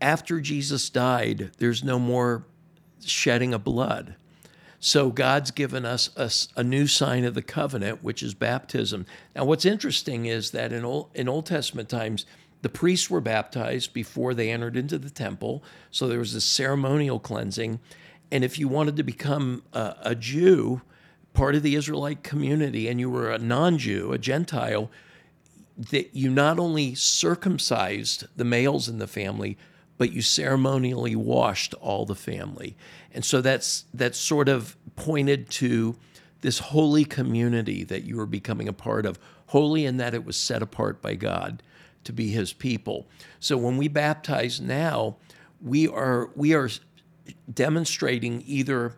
after 0.00 0.40
Jesus 0.40 0.90
died, 0.90 1.52
there's 1.58 1.82
no 1.82 1.98
more 1.98 2.44
shedding 3.00 3.54
of 3.54 3.64
blood. 3.64 4.16
So 4.78 5.10
God's 5.10 5.50
given 5.50 5.84
us 5.84 6.10
a, 6.16 6.30
a, 6.60 6.62
new 6.62 6.86
sign 6.86 7.24
of 7.24 7.34
the 7.34 7.42
covenant, 7.42 8.04
which 8.04 8.22
is 8.22 8.34
baptism. 8.34 9.06
Now, 9.34 9.44
what's 9.44 9.64
interesting 9.64 10.26
is 10.26 10.50
that 10.50 10.72
in 10.72 10.84
Old, 10.84 11.10
in 11.14 11.28
Old 11.28 11.46
Testament 11.46 11.88
times, 11.88 12.26
the 12.66 12.70
priests 12.70 13.08
were 13.08 13.20
baptized 13.20 13.92
before 13.92 14.34
they 14.34 14.50
entered 14.50 14.76
into 14.76 14.98
the 14.98 15.08
temple. 15.08 15.62
So 15.92 16.08
there 16.08 16.18
was 16.18 16.34
a 16.34 16.40
ceremonial 16.40 17.20
cleansing. 17.20 17.78
And 18.32 18.42
if 18.42 18.58
you 18.58 18.66
wanted 18.66 18.96
to 18.96 19.04
become 19.04 19.62
a, 19.72 19.94
a 20.02 20.14
Jew, 20.16 20.82
part 21.32 21.54
of 21.54 21.62
the 21.62 21.76
Israelite 21.76 22.24
community, 22.24 22.88
and 22.88 22.98
you 22.98 23.08
were 23.08 23.30
a 23.30 23.38
non 23.38 23.78
Jew, 23.78 24.10
a 24.10 24.18
Gentile, 24.18 24.90
that 25.78 26.12
you 26.12 26.28
not 26.28 26.58
only 26.58 26.96
circumcised 26.96 28.26
the 28.34 28.44
males 28.44 28.88
in 28.88 28.98
the 28.98 29.06
family, 29.06 29.56
but 29.96 30.10
you 30.10 30.20
ceremonially 30.20 31.14
washed 31.14 31.72
all 31.74 32.04
the 32.04 32.16
family. 32.16 32.76
And 33.14 33.24
so 33.24 33.40
that's 33.42 33.84
that's 33.94 34.18
sort 34.18 34.48
of 34.48 34.76
pointed 34.96 35.50
to 35.50 35.94
this 36.40 36.58
holy 36.58 37.04
community 37.04 37.84
that 37.84 38.02
you 38.02 38.16
were 38.16 38.26
becoming 38.26 38.66
a 38.66 38.72
part 38.72 39.06
of, 39.06 39.20
holy 39.46 39.84
in 39.84 39.98
that 39.98 40.14
it 40.14 40.24
was 40.24 40.36
set 40.36 40.62
apart 40.62 41.00
by 41.00 41.14
God 41.14 41.62
to 42.06 42.12
be 42.12 42.28
his 42.28 42.52
people. 42.52 43.06
So 43.40 43.56
when 43.56 43.76
we 43.76 43.88
baptize 43.88 44.60
now, 44.60 45.16
we 45.60 45.88
are 45.88 46.30
we 46.34 46.54
are 46.54 46.68
demonstrating 47.52 48.42
either 48.46 48.96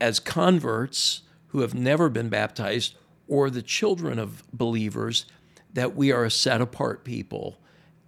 as 0.00 0.20
converts 0.20 1.22
who 1.48 1.60
have 1.60 1.74
never 1.74 2.08
been 2.08 2.28
baptized 2.28 2.94
or 3.28 3.50
the 3.50 3.62
children 3.62 4.18
of 4.18 4.42
believers 4.52 5.26
that 5.72 5.94
we 5.96 6.12
are 6.12 6.24
a 6.24 6.30
set 6.30 6.60
apart 6.60 7.04
people 7.04 7.58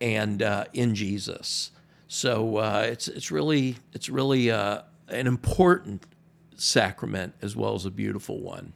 and 0.00 0.42
uh, 0.42 0.64
in 0.72 0.94
Jesus. 0.94 1.70
So 2.08 2.58
uh, 2.58 2.86
it's 2.90 3.08
it's 3.08 3.30
really 3.30 3.76
it's 3.92 4.08
really 4.08 4.50
uh, 4.50 4.82
an 5.08 5.26
important 5.26 6.04
sacrament 6.56 7.34
as 7.42 7.56
well 7.56 7.74
as 7.74 7.86
a 7.86 7.90
beautiful 7.90 8.40
one. 8.40 8.72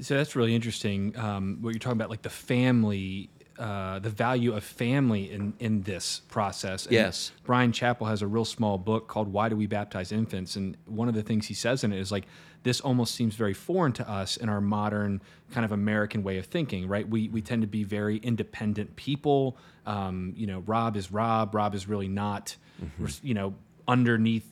So 0.00 0.16
that's 0.16 0.34
really 0.34 0.54
interesting. 0.54 1.16
Um, 1.18 1.58
what 1.60 1.70
you're 1.70 1.78
talking 1.78 1.98
about, 1.98 2.10
like 2.10 2.22
the 2.22 2.30
family, 2.30 3.28
uh, 3.60 3.98
the 3.98 4.08
value 4.08 4.54
of 4.54 4.64
family 4.64 5.30
in 5.30 5.52
in 5.58 5.82
this 5.82 6.22
process. 6.28 6.86
And 6.86 6.94
yes. 6.94 7.30
Bryan 7.44 7.72
Chapell 7.72 8.08
has 8.08 8.22
a 8.22 8.26
real 8.26 8.46
small 8.46 8.78
book 8.78 9.06
called 9.06 9.30
"Why 9.30 9.50
Do 9.50 9.56
We 9.56 9.66
Baptize 9.66 10.12
Infants?" 10.12 10.56
and 10.56 10.78
one 10.86 11.08
of 11.08 11.14
the 11.14 11.22
things 11.22 11.46
he 11.46 11.54
says 11.54 11.84
in 11.84 11.92
it 11.92 11.98
is 11.98 12.10
like 12.10 12.26
this 12.62 12.80
almost 12.80 13.14
seems 13.14 13.34
very 13.34 13.52
foreign 13.52 13.92
to 13.92 14.08
us 14.08 14.38
in 14.38 14.48
our 14.48 14.62
modern 14.62 15.20
kind 15.52 15.66
of 15.66 15.72
American 15.72 16.22
way 16.22 16.38
of 16.38 16.46
thinking, 16.46 16.88
right? 16.88 17.06
We 17.06 17.28
we 17.28 17.42
tend 17.42 17.60
to 17.60 17.68
be 17.68 17.84
very 17.84 18.16
independent 18.16 18.96
people. 18.96 19.58
Um, 19.84 20.32
you 20.36 20.46
know, 20.46 20.60
Rob 20.60 20.96
is 20.96 21.12
Rob. 21.12 21.54
Rob 21.54 21.74
is 21.74 21.86
really 21.86 22.08
not, 22.08 22.56
mm-hmm. 22.82 23.06
you 23.22 23.34
know, 23.34 23.54
underneath 23.86 24.50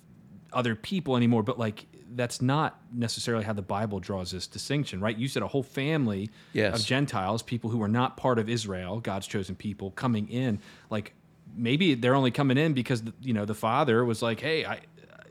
other 0.52 0.74
people 0.74 1.16
anymore. 1.16 1.42
But 1.42 1.58
like 1.58 1.86
that's 2.14 2.40
not 2.40 2.80
necessarily 2.92 3.44
how 3.44 3.52
the 3.52 3.62
Bible 3.62 4.00
draws 4.00 4.30
this 4.30 4.46
distinction, 4.46 5.00
right? 5.00 5.16
You 5.16 5.28
said 5.28 5.42
a 5.42 5.48
whole 5.48 5.62
family 5.62 6.30
yes. 6.52 6.78
of 6.78 6.86
Gentiles, 6.86 7.42
people 7.42 7.70
who 7.70 7.82
are 7.82 7.88
not 7.88 8.16
part 8.16 8.38
of 8.38 8.48
Israel, 8.48 9.00
God's 9.00 9.26
chosen 9.26 9.54
people, 9.54 9.90
coming 9.92 10.28
in. 10.28 10.60
Like 10.90 11.14
maybe 11.56 11.94
they're 11.94 12.14
only 12.14 12.30
coming 12.30 12.58
in 12.58 12.72
because 12.72 13.02
you 13.20 13.32
know 13.32 13.44
the 13.44 13.54
father 13.54 14.04
was 14.04 14.22
like, 14.22 14.40
"Hey, 14.40 14.64
I, 14.64 14.80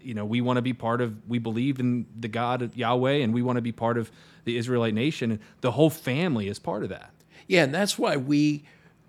you 0.02 0.14
know, 0.14 0.26
we 0.26 0.42
want 0.42 0.58
to 0.58 0.62
be 0.62 0.74
part 0.74 1.02
of. 1.02 1.16
We 1.28 1.40
believe 1.40 1.80
in 1.80 2.06
the 2.18 2.28
God 2.28 2.62
of 2.62 2.76
Yahweh, 2.78 3.18
and 3.18 3.34
we 3.34 3.42
want 3.42 3.58
to 3.58 3.62
be 3.62 3.72
part 3.72 3.98
of 3.98 4.12
the 4.46 4.58
Israelite 4.58 4.94
nation." 4.94 5.32
And 5.32 5.40
the 5.62 5.72
whole 5.72 5.90
family 5.90 6.48
is 6.48 6.60
part 6.60 6.84
of 6.84 6.90
that. 6.90 7.12
Yeah, 7.48 7.64
and 7.64 7.74
that's 7.74 7.98
why 7.98 8.18
we 8.18 8.64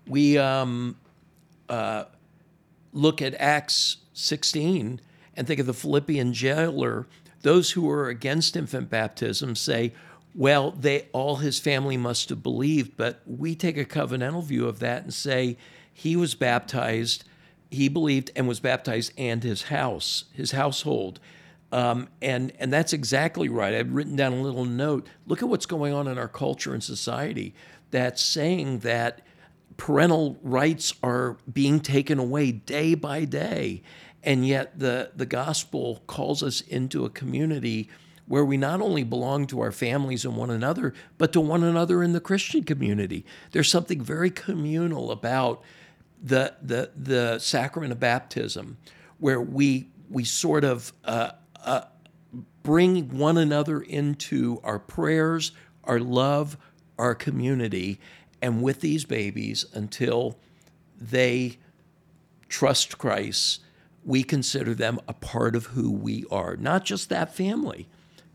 we 0.07 0.37
um, 0.37 0.97
uh, 1.67 2.05
look 2.93 3.21
at 3.21 3.35
Acts 3.35 3.97
16 4.13 4.99
and 5.35 5.47
think 5.47 5.59
of 5.59 5.65
the 5.65 5.73
Philippian 5.73 6.33
jailer. 6.33 7.07
Those 7.41 7.71
who 7.71 7.89
are 7.89 8.07
against 8.07 8.55
infant 8.55 8.89
baptism 8.89 9.55
say, 9.55 9.93
well, 10.35 10.71
they 10.71 11.07
all 11.11 11.37
his 11.37 11.59
family 11.59 11.97
must 11.97 12.29
have 12.29 12.43
believed, 12.43 12.95
but 12.97 13.21
we 13.25 13.55
take 13.55 13.77
a 13.77 13.85
covenantal 13.85 14.43
view 14.43 14.67
of 14.67 14.79
that 14.79 15.03
and 15.03 15.13
say 15.13 15.57
he 15.93 16.15
was 16.15 16.35
baptized, 16.35 17.23
he 17.71 17.89
believed 17.89 18.31
and 18.35 18.47
was 18.47 18.59
baptized, 18.59 19.11
and 19.17 19.43
his 19.43 19.63
house, 19.63 20.25
his 20.33 20.51
household. 20.51 21.19
Um, 21.71 22.09
and 22.21 22.51
and 22.59 22.73
that's 22.73 22.93
exactly 22.93 23.47
right. 23.49 23.73
I've 23.73 23.93
written 23.93 24.15
down 24.15 24.33
a 24.33 24.41
little 24.41 24.65
note. 24.65 25.07
Look 25.27 25.41
at 25.41 25.49
what's 25.49 25.65
going 25.65 25.93
on 25.93 26.07
in 26.07 26.17
our 26.17 26.27
culture 26.27 26.73
and 26.73 26.83
society. 26.83 27.53
That's 27.91 28.21
saying 28.21 28.79
that 28.79 29.21
parental 29.77 30.37
rights 30.41 30.93
are 31.01 31.37
being 31.51 31.79
taken 31.79 32.19
away 32.19 32.51
day 32.51 32.95
by 32.95 33.25
day. 33.25 33.81
And 34.23 34.45
yet 34.45 34.79
the, 34.79 35.11
the 35.15 35.25
gospel 35.25 36.03
calls 36.07 36.43
us 36.43 36.61
into 36.61 37.05
a 37.05 37.09
community 37.09 37.89
where 38.27 38.45
we 38.45 38.57
not 38.57 38.79
only 38.79 39.03
belong 39.03 39.47
to 39.47 39.59
our 39.59 39.71
families 39.71 40.23
and 40.23 40.35
one 40.35 40.51
another, 40.51 40.93
but 41.17 41.33
to 41.33 41.41
one 41.41 41.63
another 41.63 42.03
in 42.03 42.13
the 42.13 42.19
Christian 42.19 42.63
community. 42.63 43.25
There's 43.51 43.69
something 43.69 44.01
very 44.01 44.29
communal 44.29 45.11
about 45.11 45.63
the, 46.21 46.53
the, 46.61 46.91
the 46.95 47.39
sacrament 47.39 47.91
of 47.91 47.99
baptism, 47.99 48.77
where 49.17 49.41
we, 49.41 49.89
we 50.09 50.25
sort 50.25 50.63
of 50.63 50.93
uh, 51.05 51.31
uh, 51.63 51.81
bring 52.61 53.17
one 53.17 53.37
another 53.37 53.81
into 53.81 54.59
our 54.63 54.79
prayers, 54.79 55.53
our 55.85 55.99
love, 55.99 56.55
our 56.99 57.15
community, 57.15 57.99
and 58.41 58.61
with 58.61 58.81
these 58.81 59.05
babies 59.05 59.65
until 59.73 60.37
they 60.99 61.57
trust 62.47 62.97
Christ, 62.97 63.61
we 64.03 64.23
consider 64.23 64.73
them 64.73 64.99
a 65.07 65.13
part 65.13 65.55
of 65.55 65.67
who 65.67 65.91
we 65.91 66.25
are, 66.31 66.55
not 66.55 66.85
just 66.85 67.09
that 67.09 67.33
family, 67.33 67.87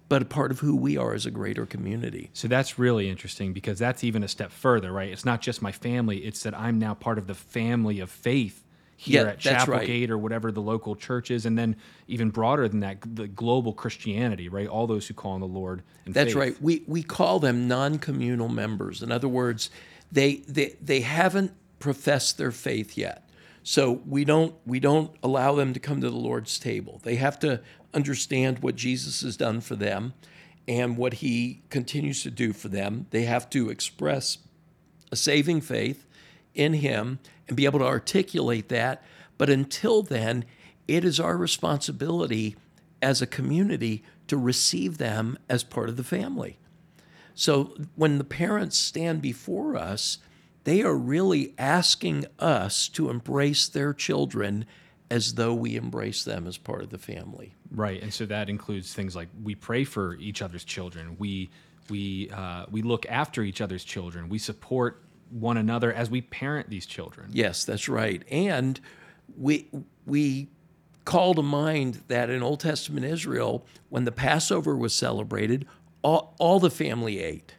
but 0.09 0.23
a 0.23 0.27
part 0.27 0.51
of 0.51 0.61
who 0.61 0.77
we 0.77 0.97
are 0.97 1.15
as 1.15 1.27
a 1.27 1.31
greater 1.31 1.67
community. 1.67 2.31
So 2.33 2.47
that's 2.49 2.79
really 2.79 3.09
interesting 3.09 3.53
because 3.53 3.79
that's 3.79 4.05
even 4.05 4.23
a 4.23 4.29
step 4.29 4.53
further, 4.53 4.93
right? 4.93 5.11
It's 5.11 5.25
not 5.25 5.41
just 5.41 5.63
my 5.63 5.73
family, 5.73 6.19
it's 6.19 6.43
that 6.43 6.59
I'm 6.59 6.79
now 6.79 6.95
part 6.95 7.19
of 7.19 7.27
the 7.27 7.35
family 7.35 8.01
of 8.01 8.11
faith 8.11 8.65
here 8.97 9.25
yeah, 9.25 9.31
at 9.31 9.39
Chapelgate 9.39 10.01
right. 10.03 10.11
or 10.11 10.19
whatever 10.19 10.53
the 10.53 10.61
local 10.61 10.95
church 10.95 11.31
is, 11.31 11.47
and 11.47 11.59
then 11.59 11.77
even 12.07 12.31
broader 12.31 12.69
than 12.69 12.81
that, 12.81 12.99
the 13.03 13.27
global 13.27 13.73
Christianity, 13.73 14.49
right? 14.49 14.69
All 14.69 14.87
those 14.87 15.07
who 15.07 15.15
call 15.15 15.33
on 15.33 15.41
the 15.41 15.47
Lord. 15.47 15.83
That's 16.07 16.29
faith. 16.29 16.37
right. 16.37 16.63
We 16.63 16.85
we 16.87 17.03
call 17.03 17.39
them 17.41 17.67
non-communal 17.67 18.49
members. 18.49 19.03
In 19.03 19.11
other 19.11 19.29
words, 19.29 19.71
they 20.13 20.37
they 20.49 20.77
they 20.81 21.01
haven't 21.01 21.53
professed 21.79 22.39
their 22.39 22.53
faith 22.53 22.97
yet. 22.97 23.24
So 23.67 24.03
we 24.07 24.27
don't 24.27 24.55
we 24.67 24.79
don't 24.79 25.11
allow 25.23 25.55
them 25.55 25.73
to 25.73 25.81
come 25.81 26.03
to 26.03 26.11
the 26.11 26.17
Lord's 26.17 26.59
table. 26.59 27.01
They 27.03 27.17
have 27.17 27.39
to 27.41 27.63
understand 27.95 28.59
what 28.59 28.77
Jesus 28.77 29.23
has 29.23 29.39
done 29.39 29.63
for 29.63 29.75
them 29.75 30.13
and 30.69 30.99
what 30.99 31.15
he 31.15 31.63
continues 31.71 32.23
to 32.23 32.31
do 32.31 32.53
for 32.53 32.69
them. 32.69 33.07
They 33.11 33.23
have 33.23 33.49
to 33.51 33.71
express 33.71 34.39
a 35.11 35.17
saving 35.17 35.63
faith 35.63 36.07
in 36.55 36.75
him 36.75 37.19
and 37.49 37.57
be 37.57 37.65
able 37.65 37.79
to 37.79 37.87
articulate 37.87 38.69
that. 38.69 39.03
But 39.39 39.49
until 39.49 40.03
then, 40.03 40.45
it 40.87 41.03
is 41.03 41.19
our 41.19 41.37
responsibility 41.37 42.57
as 43.01 43.23
a 43.23 43.27
community 43.27 44.05
to 44.29 44.37
receive 44.37 44.99
them 44.99 45.39
as 45.49 45.65
part 45.65 45.89
of 45.89 45.97
the 45.97 46.05
family. 46.05 46.59
So 47.35 47.75
when 47.97 48.19
the 48.19 48.25
parents 48.25 48.77
stand 48.77 49.23
before 49.23 49.77
us, 49.77 50.19
they 50.65 50.83
are 50.83 50.97
really 50.97 51.55
asking 51.59 52.27
us 52.39 52.89
to 52.89 53.11
embrace 53.11 53.69
their 53.69 53.93
children 53.93 54.67
as 55.11 55.35
though 55.35 55.55
we 55.55 55.77
embrace 55.77 56.25
them 56.25 56.47
as 56.47 56.57
part 56.57 56.83
of 56.83 56.91
the 56.91 56.99
family. 56.99 57.55
Right, 57.71 58.03
and 58.03 58.13
so 58.13 58.27
that 58.27 58.49
includes 58.49 58.95
things 58.95 59.15
like 59.15 59.29
we 59.43 59.55
pray 59.55 59.85
for 59.85 60.17
each 60.17 60.43
other's 60.43 60.65
children. 60.65 61.17
We 61.19 61.51
we 61.89 62.31
uh, 62.31 62.67
we 62.71 62.83
look 62.83 63.07
after 63.07 63.43
each 63.43 63.61
other's 63.61 63.85
children. 63.85 64.29
We 64.29 64.39
support 64.39 65.03
one 65.31 65.57
another 65.57 65.93
as 65.93 66.11
we 66.11 66.23
parent 66.23 66.71
these 66.71 66.87
children. 66.87 67.29
Yes, 67.33 67.65
that's 67.65 67.89
right. 67.89 68.23
And 68.31 68.81
we 69.37 69.69
we 70.07 70.49
call 71.05 71.35
to 71.35 71.43
mind 71.43 72.03
that 72.09 72.31
in 72.31 72.43
Old 72.43 72.61
Testament 72.61 73.05
Israel, 73.05 73.67
when 73.91 74.05
the 74.05 74.13
Passover 74.13 74.77
was 74.77 74.95
celebrated, 74.95 75.67
all, 76.03 76.35
all 76.39 76.61
the 76.61 76.71
family 76.71 77.21
ate. 77.21 77.55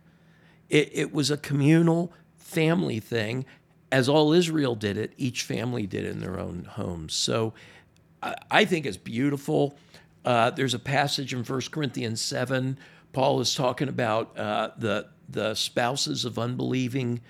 It, 0.69 0.89
it 0.93 1.13
was 1.13 1.29
a 1.29 1.37
communal 1.37 2.11
family 2.45 2.99
thing 2.99 3.43
as 3.91 4.07
all 4.07 4.33
Israel 4.33 4.75
did 4.75 4.97
it, 4.97 5.13
each 5.17 5.43
family 5.43 5.87
did 5.87 6.05
it 6.05 6.11
in 6.11 6.19
their 6.19 6.39
own 6.39 6.65
homes. 6.65 7.13
So 7.13 7.53
I, 8.21 8.65
think 8.65 8.85
it's 8.85 8.97
beautiful. 8.97 9.77
Uh, 10.23 10.49
there's 10.51 10.73
a 10.73 10.79
passage 10.79 11.33
in 11.33 11.43
1 11.43 11.61
Corinthians 11.71 12.21
7. 12.21 12.77
Paul 13.13 13.39
is 13.39 13.55
talking 13.55 13.87
about 13.87 14.37
uh, 14.37 14.71
the, 14.77 15.07
the 15.29 15.53
spouses 15.55 16.25
of 16.25 16.37
unbelieving, 16.37 17.21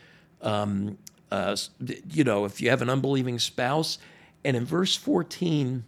um, 0.41 0.97
uh, 1.31 1.55
you 2.09 2.23
know, 2.23 2.45
if 2.45 2.61
you 2.61 2.69
have 2.69 2.81
an 2.81 2.89
unbelieving 2.89 3.39
spouse. 3.39 3.97
And 4.43 4.57
in 4.57 4.65
verse 4.65 4.95
14, 4.95 5.83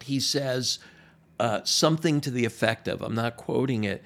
he 0.00 0.20
says 0.20 0.78
uh, 1.38 1.60
something 1.64 2.20
to 2.20 2.30
the 2.30 2.44
effect 2.44 2.88
of, 2.88 3.02
I'm 3.02 3.14
not 3.14 3.36
quoting 3.36 3.84
it, 3.84 4.02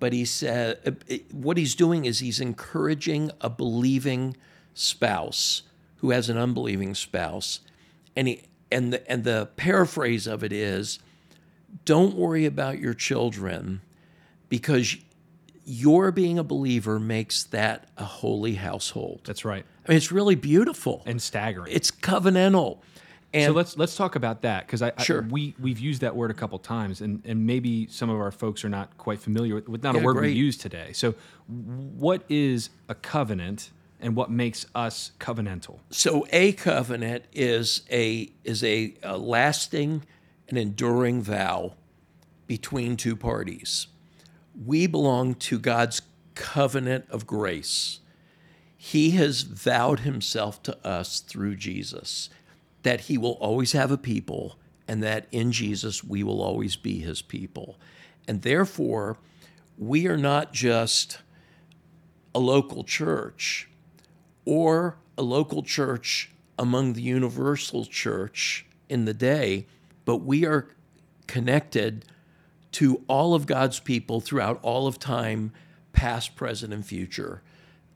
but 0.00 0.12
he 0.12 0.24
said, 0.24 0.78
uh, 0.86 1.16
what 1.32 1.56
he's 1.56 1.74
doing 1.74 2.04
is 2.04 2.20
he's 2.20 2.40
encouraging 2.40 3.30
a 3.40 3.50
believing 3.50 4.36
spouse 4.74 5.62
who 5.96 6.10
has 6.10 6.28
an 6.28 6.38
unbelieving 6.38 6.94
spouse. 6.94 7.60
And, 8.14 8.28
he, 8.28 8.42
and, 8.70 8.92
the, 8.92 9.10
and 9.10 9.24
the 9.24 9.48
paraphrase 9.56 10.26
of 10.26 10.44
it 10.44 10.52
is 10.52 10.98
don't 11.84 12.14
worry 12.14 12.46
about 12.46 12.78
your 12.78 12.94
children 12.94 13.80
because 14.48 14.96
your 15.64 16.10
being 16.12 16.38
a 16.38 16.44
believer 16.44 16.98
makes 16.98 17.42
that 17.44 17.88
a 17.98 18.04
holy 18.04 18.54
household. 18.54 19.20
That's 19.24 19.44
right. 19.44 19.64
I 19.86 19.90
mean, 19.90 19.96
it's 19.96 20.10
really 20.12 20.34
beautiful 20.34 21.02
And 21.06 21.20
staggering. 21.20 21.72
it's 21.74 21.90
covenantal. 21.90 22.78
And 23.34 23.44
so 23.44 23.52
let's 23.52 23.76
let's 23.76 23.94
talk 23.94 24.16
about 24.16 24.42
that 24.42 24.66
because 24.66 24.80
I, 24.80 24.92
Sure. 25.02 25.22
I 25.22 25.26
we 25.26 25.54
we've 25.60 25.78
used 25.78 26.00
that 26.00 26.16
word 26.16 26.30
a 26.30 26.34
couple 26.34 26.58
times 26.58 27.00
and 27.02 27.22
and 27.26 27.46
maybe 27.46 27.86
some 27.88 28.08
of 28.08 28.18
our 28.18 28.30
folks 28.30 28.64
are 28.64 28.70
not 28.70 28.96
quite 28.96 29.20
familiar 29.20 29.54
with, 29.54 29.68
with 29.68 29.82
not 29.82 29.94
a 29.94 29.98
Yeah, 29.98 30.04
word 30.04 30.20
we 30.20 30.30
use 30.30 30.56
today. 30.56 30.92
So 30.92 31.14
what 31.46 32.22
is 32.28 32.70
a 32.88 32.94
covenant 32.94 33.70
and 34.00 34.16
what 34.16 34.30
makes 34.30 34.64
us 34.74 35.12
covenantal? 35.20 35.80
so 35.90 36.26
a 36.32 36.52
covenant 36.52 37.24
is 37.32 37.82
a 37.90 38.30
is 38.44 38.64
a, 38.64 38.94
a 39.02 39.18
lasting 39.18 40.04
and 40.48 40.56
enduring 40.56 41.20
vow 41.20 41.74
between 42.46 42.96
two 42.96 43.14
parties. 43.14 43.88
We 44.64 44.86
belong 44.86 45.34
to 45.34 45.58
God's 45.58 46.00
covenant 46.34 47.04
of 47.10 47.26
grace. 47.26 48.00
He 48.76 49.10
has 49.10 49.42
vowed 49.42 50.00
himself 50.00 50.62
to 50.62 50.86
us 50.86 51.20
through 51.20 51.56
Jesus 51.56 52.30
that 52.88 53.02
he 53.02 53.18
will 53.18 53.32
always 53.32 53.72
have 53.72 53.90
a 53.90 53.98
people 53.98 54.58
and 54.88 55.02
that 55.02 55.26
in 55.30 55.52
Jesus 55.52 56.02
we 56.02 56.22
will 56.22 56.40
always 56.40 56.74
be 56.74 57.00
his 57.00 57.20
people. 57.20 57.78
And 58.26 58.40
therefore, 58.40 59.18
we 59.76 60.06
are 60.06 60.16
not 60.16 60.54
just 60.54 61.18
a 62.34 62.38
local 62.38 62.84
church 62.84 63.68
or 64.46 64.96
a 65.18 65.22
local 65.22 65.62
church 65.62 66.30
among 66.58 66.94
the 66.94 67.02
universal 67.02 67.84
church 67.84 68.64
in 68.88 69.04
the 69.04 69.12
day, 69.12 69.66
but 70.06 70.22
we 70.22 70.46
are 70.46 70.68
connected 71.26 72.06
to 72.72 73.04
all 73.06 73.34
of 73.34 73.44
God's 73.44 73.80
people 73.80 74.22
throughout 74.22 74.58
all 74.62 74.86
of 74.86 74.98
time, 74.98 75.52
past, 75.92 76.36
present, 76.36 76.72
and 76.72 76.86
future, 76.86 77.42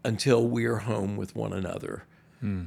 until 0.04 0.46
we 0.46 0.66
are 0.66 0.84
home 0.84 1.16
with 1.16 1.34
one 1.34 1.54
another 1.54 2.04
hmm. 2.40 2.64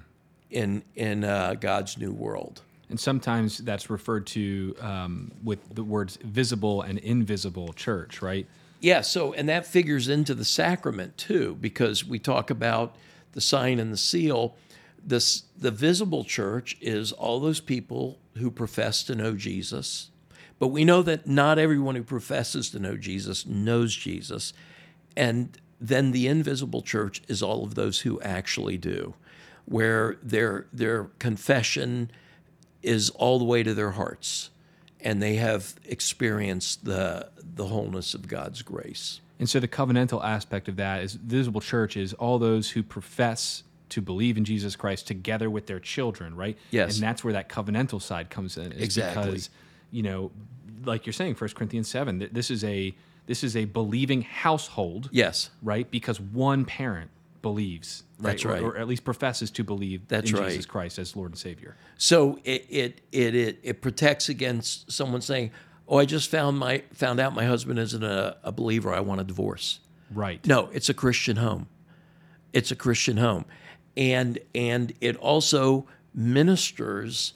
In 0.55 0.83
in 0.95 1.23
uh, 1.23 1.55
God's 1.59 1.97
new 1.97 2.11
world. 2.11 2.61
And 2.89 2.99
sometimes 2.99 3.57
that's 3.57 3.89
referred 3.89 4.27
to 4.27 4.75
um, 4.79 5.31
with 5.43 5.59
the 5.73 5.83
words 5.83 6.17
visible 6.23 6.81
and 6.81 6.99
invisible 6.99 7.73
church, 7.73 8.21
right? 8.21 8.47
Yeah, 8.79 9.01
so 9.01 9.33
and 9.33 9.49
that 9.49 9.65
figures 9.65 10.07
into 10.07 10.33
the 10.33 10.45
sacrament 10.45 11.17
too, 11.17 11.57
because 11.59 12.05
we 12.05 12.19
talk 12.19 12.49
about 12.49 12.95
the 13.33 13.41
sign 13.41 13.79
and 13.79 13.91
the 13.91 13.97
seal. 13.97 14.55
This 15.03 15.43
the 15.57 15.71
visible 15.71 16.23
church 16.23 16.77
is 16.81 17.11
all 17.11 17.39
those 17.39 17.59
people 17.59 18.17
who 18.37 18.49
profess 18.49 19.03
to 19.03 19.15
know 19.15 19.35
Jesus, 19.35 20.09
but 20.57 20.67
we 20.69 20.85
know 20.85 21.01
that 21.03 21.27
not 21.27 21.59
everyone 21.59 21.95
who 21.95 22.03
professes 22.03 22.69
to 22.71 22.79
know 22.79 22.97
Jesus 22.97 23.45
knows 23.45 23.95
Jesus, 23.95 24.53
and 25.17 25.57
then 25.81 26.11
the 26.11 26.27
invisible 26.27 26.81
church 26.81 27.21
is 27.27 27.43
all 27.43 27.63
of 27.63 27.75
those 27.75 28.01
who 28.01 28.21
actually 28.21 28.77
do, 28.77 29.13
where 29.65 30.17
their 30.21 30.67
their 30.71 31.05
confession 31.19 32.11
is 32.83 33.09
all 33.11 33.39
the 33.39 33.45
way 33.45 33.63
to 33.63 33.73
their 33.73 33.91
hearts, 33.91 34.49
and 35.01 35.21
they 35.21 35.35
have 35.35 35.75
experienced 35.85 36.85
the 36.85 37.29
the 37.41 37.67
wholeness 37.67 38.13
of 38.13 38.27
God's 38.27 38.61
grace. 38.61 39.21
And 39.39 39.49
so 39.49 39.59
the 39.59 39.67
covenantal 39.67 40.23
aspect 40.23 40.67
of 40.67 40.77
that 40.77 41.03
is 41.03 41.13
visible 41.13 41.61
church 41.61 41.97
is 41.97 42.13
all 42.13 42.39
those 42.39 42.69
who 42.71 42.83
profess 42.83 43.63
to 43.89 44.01
believe 44.01 44.37
in 44.37 44.45
Jesus 44.45 44.75
Christ 44.75 45.07
together 45.07 45.49
with 45.49 45.67
their 45.67 45.79
children, 45.79 46.35
right? 46.35 46.57
Yes. 46.71 46.95
And 46.95 47.03
that's 47.03 47.23
where 47.23 47.33
that 47.33 47.49
covenantal 47.49 48.01
side 48.01 48.29
comes 48.29 48.57
in. 48.57 48.71
Is 48.71 48.81
Exactly. 48.81 49.25
Because, 49.25 49.49
you 49.91 50.03
know, 50.03 50.31
like 50.85 51.05
you're 51.05 51.13
saying, 51.13 51.35
1 51.35 51.49
Corinthians 51.51 51.87
seven, 51.89 52.27
this 52.31 52.49
is 52.49 52.63
a 52.63 52.95
this 53.27 53.43
is 53.43 53.55
a 53.55 53.65
believing 53.65 54.21
household, 54.21 55.09
Yes, 55.11 55.49
right? 55.63 55.89
Because 55.89 56.19
one 56.19 56.63
parent 56.63 57.09
believes, 57.49 58.03
right? 58.19 58.31
That's 58.31 58.45
Or- 58.45 58.71
Or, 58.71 58.77
at 58.77 58.87
least 58.87 59.03
professes 59.03 59.51
to 59.51 59.63
believe 59.63 60.07
That's 60.07 60.31
in 60.31 60.37
right. 60.37 60.49
Jesus 60.49 60.65
Christ 60.65 60.97
as 60.99 61.15
Lord 61.15 61.31
and 61.31 61.37
Savior. 61.39 61.75
so 61.97 62.39
it 62.43 62.65
it 62.69 63.01
it 63.11 63.35
it, 63.35 63.59
it 63.63 63.81
protects 63.81 64.29
against 64.29 64.91
someone 64.91 65.21
saying, 65.21 65.51
"Oh, 65.87 65.97
I 65.99 66.05
just 66.05 66.29
found 66.31 66.57
my 66.57 66.83
found 66.93 67.19
out 67.19 67.33
my 67.35 67.45
husband 67.45 67.77
isn't 67.79 68.03
a, 68.03 68.37
a 68.43 68.51
believer. 68.51 68.93
I 68.93 69.01
want 69.01 69.21
a 69.21 69.23
divorce." 69.23 69.79
Right. 70.11 70.45
No, 70.47 70.69
it's 70.73 70.89
a 70.89 70.93
Christian 70.93 71.37
home. 71.37 71.67
It's 72.53 72.71
a 72.71 72.75
Christian 72.75 73.17
home. 73.17 73.45
And 73.97 74.39
and 74.55 74.93
it 75.01 75.15
also 75.17 75.85
ministers 76.13 77.33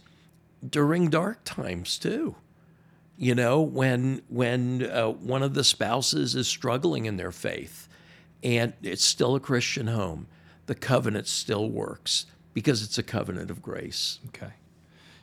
during 0.68 1.10
dark 1.10 1.40
times 1.46 2.00
too. 2.00 2.36
You 3.18 3.36
know, 3.36 3.62
when 3.62 4.22
when 4.30 4.90
uh, 4.90 5.10
one 5.10 5.44
of 5.44 5.54
the 5.54 5.64
spouses 5.64 6.36
is 6.36 6.48
struggling 6.48 7.06
in 7.06 7.18
their 7.18 7.32
faith 7.34 7.89
and 8.44 8.74
it's 8.82 9.04
still 9.04 9.36
a 9.36 9.40
Christian 9.40 9.88
home, 9.88 10.28
the 10.66 10.76
covenant 10.76 11.28
still 11.28 11.70
works 11.70 12.26
because 12.54 12.84
it's 12.84 12.98
a 12.98 13.04
covenant 13.04 13.50
of 13.52 13.62
grace. 13.62 14.20
Okay. 14.28 14.54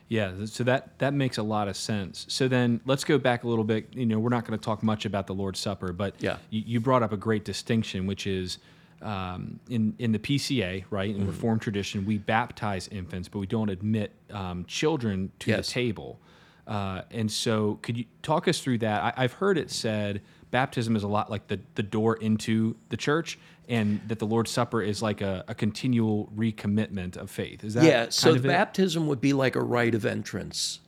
Yeah, 0.09 0.45
so 0.45 0.63
that 0.63 0.97
that 0.99 1.13
makes 1.13 1.37
a 1.37 1.43
lot 1.43 1.67
of 1.67 1.75
sense. 1.75 2.25
So 2.29 2.47
then 2.47 2.79
let's 2.85 3.03
go 3.03 3.17
back 3.17 3.43
a 3.43 3.47
little 3.47 3.65
bit. 3.65 3.87
You 3.93 4.05
know, 4.05 4.19
we're 4.19 4.29
not 4.29 4.45
going 4.45 4.57
to 4.57 4.63
talk 4.63 4.81
much 4.81 5.05
about 5.05 5.27
the 5.27 5.33
Lord's 5.33 5.59
Supper, 5.59 5.91
but 5.91 6.15
Yeah. 6.19 6.37
you, 6.49 6.63
you 6.65 6.79
brought 6.79 7.03
up 7.03 7.11
a 7.11 7.17
great 7.17 7.43
distinction, 7.43 8.07
which 8.07 8.25
is 8.25 8.57
um, 9.01 9.59
in 9.69 9.93
in 9.99 10.13
the 10.13 10.19
PCA, 10.19 10.85
right, 10.89 11.11
Mm-hmm. 11.11 11.21
in 11.21 11.27
Reformed 11.27 11.61
tradition, 11.61 12.05
we 12.05 12.17
baptize 12.17 12.87
infants, 12.87 13.27
but 13.27 13.39
we 13.39 13.47
don't 13.47 13.69
admit 13.69 14.13
um, 14.31 14.63
children 14.65 15.29
to 15.39 15.51
Yes. 15.51 15.67
the 15.67 15.73
table. 15.73 16.19
Uh, 16.65 17.01
and 17.11 17.29
so, 17.31 17.77
could 17.81 17.97
you 17.97 18.05
talk 18.21 18.47
us 18.47 18.59
through 18.59 18.77
that? 18.79 19.03
I, 19.03 19.23
I've 19.23 19.33
heard 19.33 19.57
it 19.57 19.69
said 19.71 20.21
baptism 20.51 20.95
is 20.95 21.03
a 21.03 21.07
lot 21.07 21.29
like 21.29 21.47
the 21.47 21.59
the 21.75 21.83
door 21.83 22.15
into 22.15 22.75
the 22.89 22.97
church, 22.97 23.37
and 23.67 24.01
that 24.07 24.19
the 24.19 24.25
Lord's 24.25 24.51
Supper 24.51 24.81
is 24.81 25.01
like 25.01 25.21
a, 25.21 25.43
a 25.47 25.55
continual 25.55 26.31
recommitment 26.35 27.17
of 27.17 27.29
faith. 27.29 27.63
Is 27.63 27.73
that 27.73 27.83
Yeah, 27.83 28.07
so 28.09 28.31
of 28.31 28.43
the 28.43 28.49
it? 28.49 28.51
baptism 28.51 29.07
would 29.07 29.21
be 29.21 29.33
like 29.33 29.55
a 29.55 29.61
rite 29.61 29.95
of 29.95 30.05
entrance. 30.05 30.79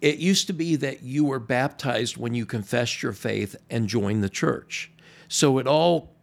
It 0.00 0.18
used 0.18 0.46
to 0.46 0.52
be 0.52 0.76
that 0.76 1.02
you 1.02 1.24
were 1.24 1.40
baptized 1.40 2.16
when 2.16 2.32
you 2.34 2.46
confessed 2.46 3.02
your 3.02 3.12
faith 3.12 3.56
and 3.68 3.88
joined 3.88 4.22
the 4.22 4.28
church. 4.28 4.92
So 5.26 5.58
it 5.58 5.66
all 5.66 6.14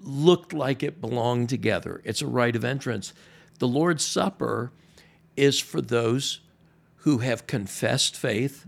looked 0.00 0.52
like 0.52 0.82
it 0.82 1.00
belonged 1.00 1.48
together. 1.48 2.02
It's 2.04 2.20
a 2.20 2.26
rite 2.26 2.54
of 2.54 2.64
entrance. 2.64 3.14
The 3.58 3.66
Lord's 3.68 4.04
Supper 4.04 4.72
is 5.36 5.58
for 5.58 5.80
those 5.80 6.40
who 6.96 7.18
have 7.18 7.46
confessed 7.46 8.14
faith 8.16 8.66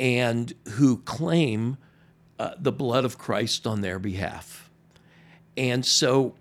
and 0.00 0.52
who 0.70 0.98
claim 0.98 1.76
uh, 2.40 2.54
the 2.58 2.72
blood 2.72 3.04
of 3.04 3.18
Christ 3.18 3.66
on 3.66 3.82
their 3.82 3.98
behalf. 3.98 4.70
And 5.58 5.84
so 5.84 6.36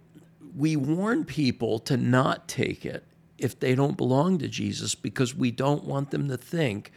we 0.56 0.78
warn 0.78 1.26
people 1.26 1.78
to 1.80 1.98
not 1.98 2.48
take 2.48 2.86
it 2.86 3.04
if 3.38 3.60
they 3.60 3.76
don't 3.76 3.98
belong 3.98 4.38
to 4.38 4.48
Jesus 4.48 4.96
because 4.96 5.36
we 5.36 5.52
don't 5.52 5.84
want 5.84 6.12
them 6.12 6.30
to 6.30 6.38
think 6.38 6.94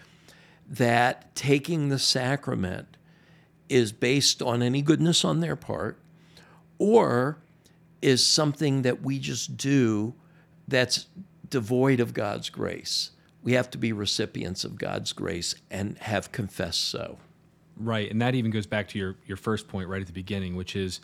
that 0.68 1.34
taking 1.34 1.88
the 1.88 1.98
sacrament 1.98 2.96
is 3.68 3.90
based 3.90 4.40
on 4.40 4.62
any 4.62 4.82
goodness 4.82 5.24
on 5.24 5.40
their 5.40 5.56
part 5.56 5.98
or 6.78 7.38
is 8.02 8.24
something 8.24 8.82
that 8.82 9.02
we 9.02 9.18
just 9.18 9.56
do 9.56 10.14
that's 10.68 11.06
devoid 11.48 11.98
of 11.98 12.14
God's 12.14 12.50
grace. 12.50 13.10
We 13.42 13.54
have 13.54 13.68
to 13.72 13.78
be 13.78 13.92
recipients 13.92 14.62
of 14.62 14.78
God's 14.78 15.12
grace 15.12 15.56
and 15.72 15.98
have 15.98 16.30
confessed 16.30 16.84
so. 16.84 17.18
Right, 17.76 18.10
and 18.10 18.20
that 18.22 18.34
even 18.34 18.50
goes 18.50 18.66
back 18.66 18.88
to 18.88 18.98
your 18.98 19.16
your 19.26 19.36
first 19.36 19.68
point 19.68 19.88
right 19.88 20.00
at 20.00 20.06
the 20.06 20.12
beginning, 20.12 20.56
which 20.56 20.76
is 20.76 21.00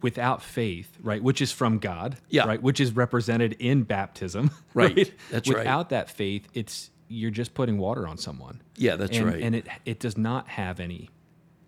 without 0.00 0.42
faith, 0.42 0.96
right, 1.02 1.22
which 1.22 1.40
is 1.40 1.52
from 1.52 1.78
God, 1.78 2.16
Yeah. 2.28 2.44
right, 2.44 2.60
which 2.60 2.80
is 2.80 2.92
represented 2.92 3.54
in 3.58 3.84
baptism, 3.84 4.50
Right, 4.74 5.12
that's 5.30 5.48
right. 5.48 5.58
Without 5.58 5.90
that 5.90 6.10
faith, 6.10 6.48
it's 6.54 6.90
you're 7.08 7.30
just 7.30 7.54
putting 7.54 7.78
water 7.78 8.08
on 8.08 8.16
someone. 8.18 8.60
Yeah, 8.76 8.96
that's 8.96 9.16
and, 9.16 9.26
right. 9.26 9.42
And 9.42 9.54
it 9.54 9.68
it 9.84 10.00
does 10.00 10.16
not 10.16 10.48
have 10.48 10.80
any, 10.80 11.10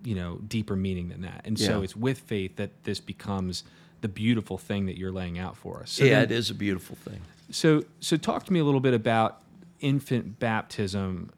you 0.03 0.15
know, 0.15 0.39
deeper 0.49 0.75
meaning 0.75 1.11
than 1.11 1.21
that. 1.23 1.43
And 1.45 1.59
so 1.59 1.83
it's 1.83 1.95
with 1.95 2.21
faith 2.21 2.57
that 2.57 2.85
this 2.85 2.99
becomes 3.01 3.63
the 4.01 4.09
beautiful 4.09 4.59
thing 4.59 4.87
that 4.87 4.99
you're 4.99 5.13
laying 5.13 5.39
out 5.39 5.57
for 5.57 5.81
us. 5.81 5.93
So 5.93 6.05
yeah, 6.05 6.21
then- 6.21 6.25
it 6.25 6.31
is 6.33 6.51
a 6.51 6.55
beautiful 6.55 6.97
thing. 6.97 7.21
so, 7.51 7.85
so 8.01 8.17
talk 8.17 8.45
to 8.47 8.53
me 8.53 8.59
a 8.59 8.65
little 8.65 8.81
bit 8.81 8.95
about 8.95 9.43
infant 9.81 10.39
baptism 10.39 11.31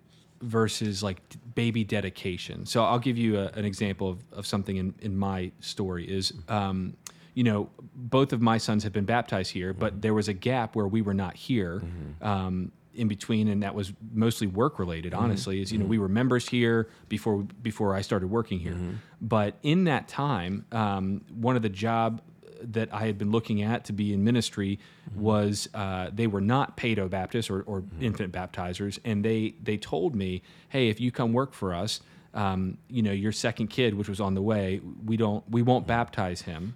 versus 0.46 1.02
like 1.02 1.20
baby 1.54 1.84
dedication. 1.84 2.66
So, 2.66 2.84
I'll 2.84 2.98
give 2.98 3.18
you 3.18 3.38
a, 3.38 3.46
an 3.48 3.64
example 3.64 4.08
of, 4.08 4.24
of 4.32 4.46
something 4.46 4.76
in, 4.76 4.94
in 5.00 5.16
my 5.16 5.52
story. 5.60 6.04
Is 6.08 6.32
um, 6.48 6.96
you 7.34 7.44
know, 7.44 7.68
both 7.94 8.32
of 8.32 8.40
my 8.40 8.56
sons 8.58 8.82
have 8.84 8.92
been 8.92 9.04
baptized 9.04 9.52
here, 9.52 9.74
but 9.74 10.00
there 10.00 10.14
was 10.14 10.28
a 10.28 10.32
gap 10.32 10.74
where 10.74 10.88
we 10.88 11.02
were 11.02 11.14
not 11.14 11.34
here. 11.36 11.82
Um, 12.22 12.72
in 12.94 13.08
between, 13.08 13.48
and 13.48 13.62
that 13.62 13.74
was 13.74 13.92
mostly 14.14 14.46
work 14.46 14.78
related. 14.78 15.12
Honestly, 15.12 15.60
is 15.60 15.70
you 15.70 15.78
know 15.78 15.84
we 15.84 15.98
were 15.98 16.08
members 16.08 16.48
here 16.48 16.88
before 17.10 17.46
before 17.60 17.94
I 17.94 18.00
started 18.00 18.28
working 18.28 18.58
here, 18.58 18.74
but 19.20 19.56
in 19.62 19.84
that 19.84 20.08
time, 20.08 20.64
um, 20.72 21.20
one 21.34 21.56
of 21.56 21.62
the 21.62 21.68
job 21.68 22.22
that 22.62 22.92
I 22.92 23.06
had 23.06 23.18
been 23.18 23.30
looking 23.30 23.62
at 23.62 23.84
to 23.86 23.92
be 23.92 24.12
in 24.12 24.24
ministry 24.24 24.78
mm-hmm. 25.10 25.20
was 25.20 25.68
uh, 25.74 26.10
they 26.12 26.26
were 26.26 26.40
not 26.40 26.76
pedo 26.76 27.08
Baptists 27.08 27.50
or, 27.50 27.62
or 27.62 27.80
mm-hmm. 27.80 28.02
infant 28.02 28.32
baptizers, 28.32 28.98
and 29.04 29.24
they 29.24 29.54
they 29.62 29.76
told 29.76 30.14
me, 30.14 30.42
hey, 30.68 30.88
if 30.88 31.00
you 31.00 31.10
come 31.10 31.32
work 31.32 31.52
for 31.52 31.74
us, 31.74 32.00
um, 32.34 32.78
you 32.88 33.02
know 33.02 33.12
your 33.12 33.32
second 33.32 33.68
kid, 33.68 33.94
which 33.94 34.08
was 34.08 34.20
on 34.20 34.34
the 34.34 34.42
way, 34.42 34.80
we 35.04 35.16
don't 35.16 35.48
we 35.50 35.62
won't 35.62 35.84
mm-hmm. 35.84 35.88
baptize 35.88 36.42
him. 36.42 36.74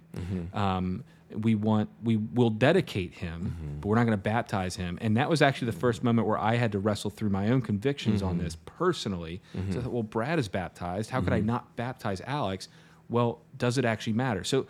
Um, 0.53 1.03
we 1.33 1.55
want 1.55 1.89
we 2.03 2.17
will 2.17 2.49
dedicate 2.49 3.13
him, 3.13 3.77
but 3.79 3.87
we're 3.87 3.95
not 3.95 4.05
going 4.05 4.17
to 4.17 4.21
baptize 4.21 4.75
him. 4.75 4.97
And 5.01 5.15
that 5.17 5.29
was 5.29 5.41
actually 5.41 5.67
the 5.67 5.77
first 5.79 6.03
moment 6.03 6.27
where 6.27 6.37
I 6.37 6.55
had 6.55 6.71
to 6.73 6.79
wrestle 6.79 7.09
through 7.09 7.29
my 7.29 7.49
own 7.49 7.61
convictions 7.61 8.21
on 8.21 8.37
this 8.37 8.57
personally. 8.65 9.41
So 9.71 9.79
I 9.79 9.81
thought, 9.83 9.93
well, 9.93 10.03
Brad 10.03 10.39
is 10.39 10.47
baptized. 10.49 11.09
How 11.09 11.21
could 11.21 11.33
I 11.33 11.39
not 11.39 11.75
baptize 11.75 12.21
Alex? 12.25 12.67
Well, 13.09 13.39
does 13.57 13.77
it 13.77 13.85
actually 13.85 14.13
matter? 14.13 14.43
So 14.43 14.67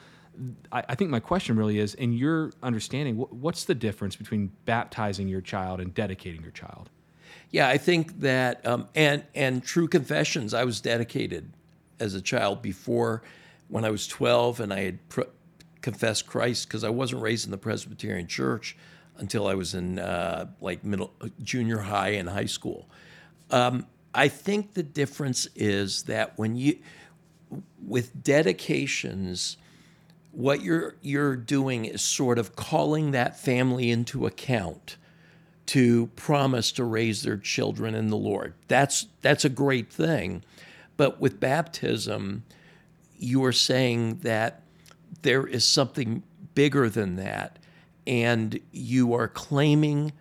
I, 0.71 0.83
I 0.89 0.95
think 0.95 1.11
my 1.11 1.19
question 1.19 1.55
really 1.55 1.79
is, 1.79 1.93
in 1.93 2.13
your 2.13 2.51
understanding, 2.63 3.15
wh- 3.15 3.33
what's 3.33 3.65
the 3.65 3.75
difference 3.75 4.15
between 4.15 4.51
baptizing 4.65 5.27
your 5.27 5.41
child 5.41 5.79
and 5.79 5.93
dedicating 5.93 6.41
your 6.41 6.51
child? 6.51 6.89
Yeah, 7.51 7.67
I 7.67 7.77
think 7.77 8.21
that, 8.21 8.65
um, 8.65 8.87
and 8.95 9.23
and 9.35 9.63
true 9.63 9.87
confessions. 9.87 10.53
I 10.53 10.63
was 10.63 10.81
dedicated 10.81 11.51
as 11.99 12.15
a 12.15 12.21
child 12.21 12.61
before, 12.61 13.21
when 13.67 13.83
I 13.85 13.89
was 13.89 14.07
twelve, 14.07 14.59
and 14.59 14.73
I 14.73 14.81
had 14.81 15.09
pr- 15.09 15.21
confessed 15.81 16.27
Christ 16.27 16.67
because 16.67 16.83
I 16.83 16.89
wasn't 16.89 17.21
raised 17.21 17.45
in 17.45 17.51
the 17.51 17.57
Presbyterian 17.57 18.27
Church 18.27 18.77
until 19.17 19.47
I 19.47 19.55
was 19.55 19.73
in 19.73 19.99
uh, 19.99 20.47
like 20.61 20.83
middle, 20.83 21.11
junior 21.43 21.79
high 21.79 22.09
and 22.09 22.29
high 22.29 22.45
school. 22.45 22.87
Um, 23.49 23.85
I 24.13 24.29
think 24.29 24.73
the 24.73 24.83
difference 24.83 25.47
is 25.55 26.03
that 26.03 26.37
when 26.37 26.55
you, 26.55 26.79
with 27.85 28.23
dedications, 28.23 29.57
what 30.31 30.61
you're 30.61 30.95
you're 31.01 31.35
doing 31.35 31.85
is 31.85 32.01
sort 32.01 32.39
of 32.39 32.55
calling 32.55 33.11
that 33.11 33.39
family 33.39 33.91
into 33.91 34.25
account 34.25 34.97
to 35.67 36.07
promise 36.15 36.71
to 36.73 36.83
raise 36.83 37.23
their 37.23 37.37
children 37.37 37.95
in 37.95 38.07
the 38.07 38.17
Lord. 38.17 38.53
That's 38.67 39.07
that's 39.21 39.45
a 39.45 39.49
great 39.49 39.91
thing. 39.91 40.43
But 40.97 41.19
with 41.19 41.39
baptism, 41.39 42.43
you 43.17 43.43
are 43.45 43.51
saying 43.51 44.19
that 44.19 44.63
there 45.21 45.45
is 45.45 45.65
something 45.65 46.23
bigger 46.53 46.89
than 46.89 47.15
that 47.17 47.59
and 48.07 48.59
you 48.71 49.13
are 49.13 49.27
claiming 49.27 50.11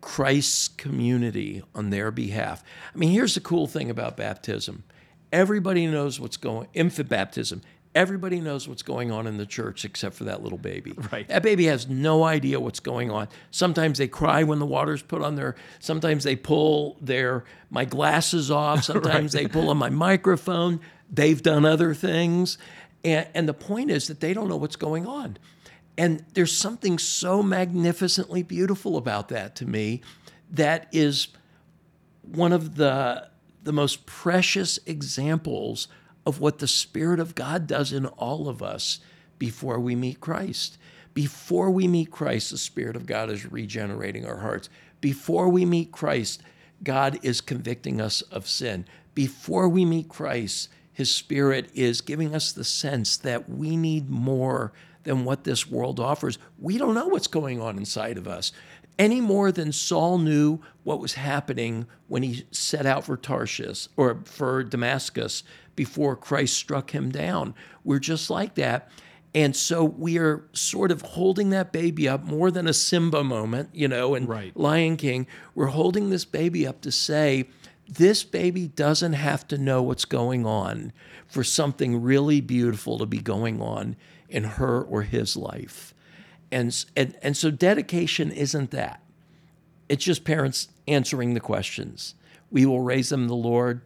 Christ's 0.00 0.68
community 0.68 1.62
on 1.74 1.90
their 1.90 2.10
behalf. 2.10 2.62
I 2.94 2.98
mean, 2.98 3.10
here's 3.10 3.34
the 3.34 3.40
cool 3.40 3.66
thing 3.66 3.90
about 3.90 4.16
baptism. 4.16 4.84
Everybody 5.32 5.86
knows 5.86 6.20
what's 6.20 6.36
going 6.36 6.68
infant 6.74 7.08
baptism. 7.08 7.62
Everybody 7.94 8.40
knows 8.40 8.66
what's 8.66 8.82
going 8.82 9.10
on 9.10 9.26
in 9.26 9.36
the 9.36 9.44
church 9.44 9.84
except 9.84 10.14
for 10.14 10.24
that 10.24 10.42
little 10.42 10.58
baby. 10.58 10.94
Right. 11.12 11.28
That 11.28 11.42
baby 11.42 11.66
has 11.66 11.88
no 11.88 12.24
idea 12.24 12.58
what's 12.58 12.80
going 12.80 13.10
on. 13.10 13.28
Sometimes 13.50 13.98
they 13.98 14.08
cry 14.08 14.44
when 14.44 14.58
the 14.58 14.66
water's 14.66 15.02
put 15.02 15.20
on 15.20 15.34
their 15.36 15.56
sometimes 15.78 16.24
they 16.24 16.36
pull 16.36 16.96
their 17.00 17.44
my 17.68 17.84
glasses 17.84 18.50
off, 18.50 18.84
sometimes 18.84 19.32
they 19.32 19.46
pull 19.46 19.68
on 19.68 19.76
my 19.76 19.90
microphone. 19.90 20.80
They've 21.10 21.42
done 21.42 21.66
other 21.66 21.92
things. 21.92 22.56
And 23.04 23.26
and 23.34 23.48
the 23.48 23.54
point 23.54 23.90
is 23.90 24.06
that 24.08 24.20
they 24.20 24.32
don't 24.32 24.48
know 24.48 24.56
what's 24.56 24.76
going 24.76 25.06
on. 25.06 25.36
And 25.98 26.24
there's 26.32 26.56
something 26.56 26.98
so 26.98 27.42
magnificently 27.42 28.42
beautiful 28.42 28.96
about 28.96 29.28
that 29.28 29.54
to 29.56 29.66
me 29.66 30.00
that 30.50 30.88
is 30.92 31.28
one 32.22 32.52
of 32.52 32.76
the 32.76 33.28
the 33.62 33.72
most 33.72 34.06
precious 34.06 34.78
examples 34.86 35.88
of 36.24 36.40
what 36.40 36.58
the 36.58 36.68
spirit 36.68 37.20
of 37.20 37.34
God 37.34 37.66
does 37.66 37.92
in 37.92 38.06
all 38.06 38.48
of 38.48 38.62
us 38.62 39.00
before 39.38 39.80
we 39.80 39.94
meet 39.96 40.20
Christ. 40.20 40.78
Before 41.14 41.70
we 41.70 41.86
meet 41.86 42.10
Christ, 42.10 42.50
the 42.50 42.58
spirit 42.58 42.96
of 42.96 43.06
God 43.06 43.30
is 43.30 43.50
regenerating 43.50 44.24
our 44.24 44.38
hearts. 44.38 44.68
Before 45.00 45.48
we 45.48 45.64
meet 45.64 45.92
Christ, 45.92 46.42
God 46.82 47.18
is 47.22 47.40
convicting 47.40 48.00
us 48.00 48.22
of 48.22 48.48
sin. 48.48 48.86
Before 49.14 49.68
we 49.68 49.84
meet 49.84 50.08
Christ, 50.08 50.68
his 50.92 51.14
spirit 51.14 51.70
is 51.74 52.00
giving 52.00 52.34
us 52.34 52.52
the 52.52 52.64
sense 52.64 53.16
that 53.18 53.48
we 53.48 53.76
need 53.76 54.08
more 54.08 54.72
than 55.04 55.24
what 55.24 55.44
this 55.44 55.68
world 55.68 55.98
offers. 55.98 56.38
We 56.58 56.78
don't 56.78 56.94
know 56.94 57.08
what's 57.08 57.26
going 57.26 57.60
on 57.60 57.76
inside 57.78 58.18
of 58.18 58.28
us 58.28 58.52
any 58.98 59.20
more 59.20 59.50
than 59.50 59.72
Saul 59.72 60.18
knew 60.18 60.60
what 60.84 61.00
was 61.00 61.14
happening 61.14 61.86
when 62.08 62.22
he 62.22 62.44
set 62.50 62.86
out 62.86 63.04
for 63.04 63.16
Tarshish 63.16 63.88
or 63.96 64.20
for 64.24 64.62
Damascus 64.62 65.42
before 65.74 66.16
Christ 66.16 66.54
struck 66.54 66.90
him 66.90 67.10
down. 67.10 67.54
We're 67.84 67.98
just 67.98 68.30
like 68.30 68.54
that. 68.56 68.90
And 69.34 69.56
so 69.56 69.82
we 69.82 70.18
are 70.18 70.44
sort 70.52 70.90
of 70.90 71.00
holding 71.02 71.50
that 71.50 71.72
baby 71.72 72.06
up 72.06 72.22
more 72.22 72.50
than 72.50 72.66
a 72.66 72.74
Simba 72.74 73.24
moment, 73.24 73.70
you 73.72 73.88
know, 73.88 74.14
and 74.14 74.28
Right. 74.28 74.54
Lion 74.56 74.96
King. 74.96 75.26
We're 75.54 75.68
holding 75.68 76.10
this 76.10 76.26
baby 76.26 76.66
up 76.66 76.82
to 76.82 76.92
say, 76.92 77.48
this 77.88 78.24
baby 78.24 78.68
doesn't 78.68 79.14
have 79.14 79.48
to 79.48 79.58
know 79.58 79.82
what's 79.82 80.04
going 80.04 80.44
on 80.44 80.92
for 81.26 81.42
something 81.42 82.02
really 82.02 82.40
beautiful 82.40 82.98
to 82.98 83.06
be 83.06 83.18
going 83.18 83.60
on 83.60 83.96
in 84.28 84.44
her 84.44 84.82
or 84.82 85.02
his 85.02 85.36
life. 85.36 85.94
And, 86.52 86.84
and, 86.94 87.16
and 87.22 87.36
so 87.36 87.50
dedication 87.50 88.30
isn't 88.30 88.70
that. 88.70 89.02
It's 89.88 90.04
just 90.04 90.24
parents 90.24 90.68
answering 90.86 91.34
the 91.34 91.40
questions. 91.40 92.14
We 92.50 92.66
will 92.66 92.80
raise 92.80 93.08
them 93.08 93.26
the 93.26 93.34
Lord. 93.34 93.80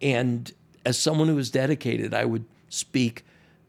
And 0.00 0.52
as 0.84 0.98
someone 0.98 1.28
who 1.28 1.38
is 1.38 1.50
dedicated, 1.50 2.14
I 2.14 2.24
would 2.24 2.44
speak 2.68 3.24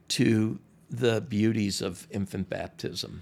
to 0.10 0.60
the 0.90 1.22
beauties 1.22 1.82
of 1.82 2.08
infant 2.12 2.50
baptism. 2.50 3.22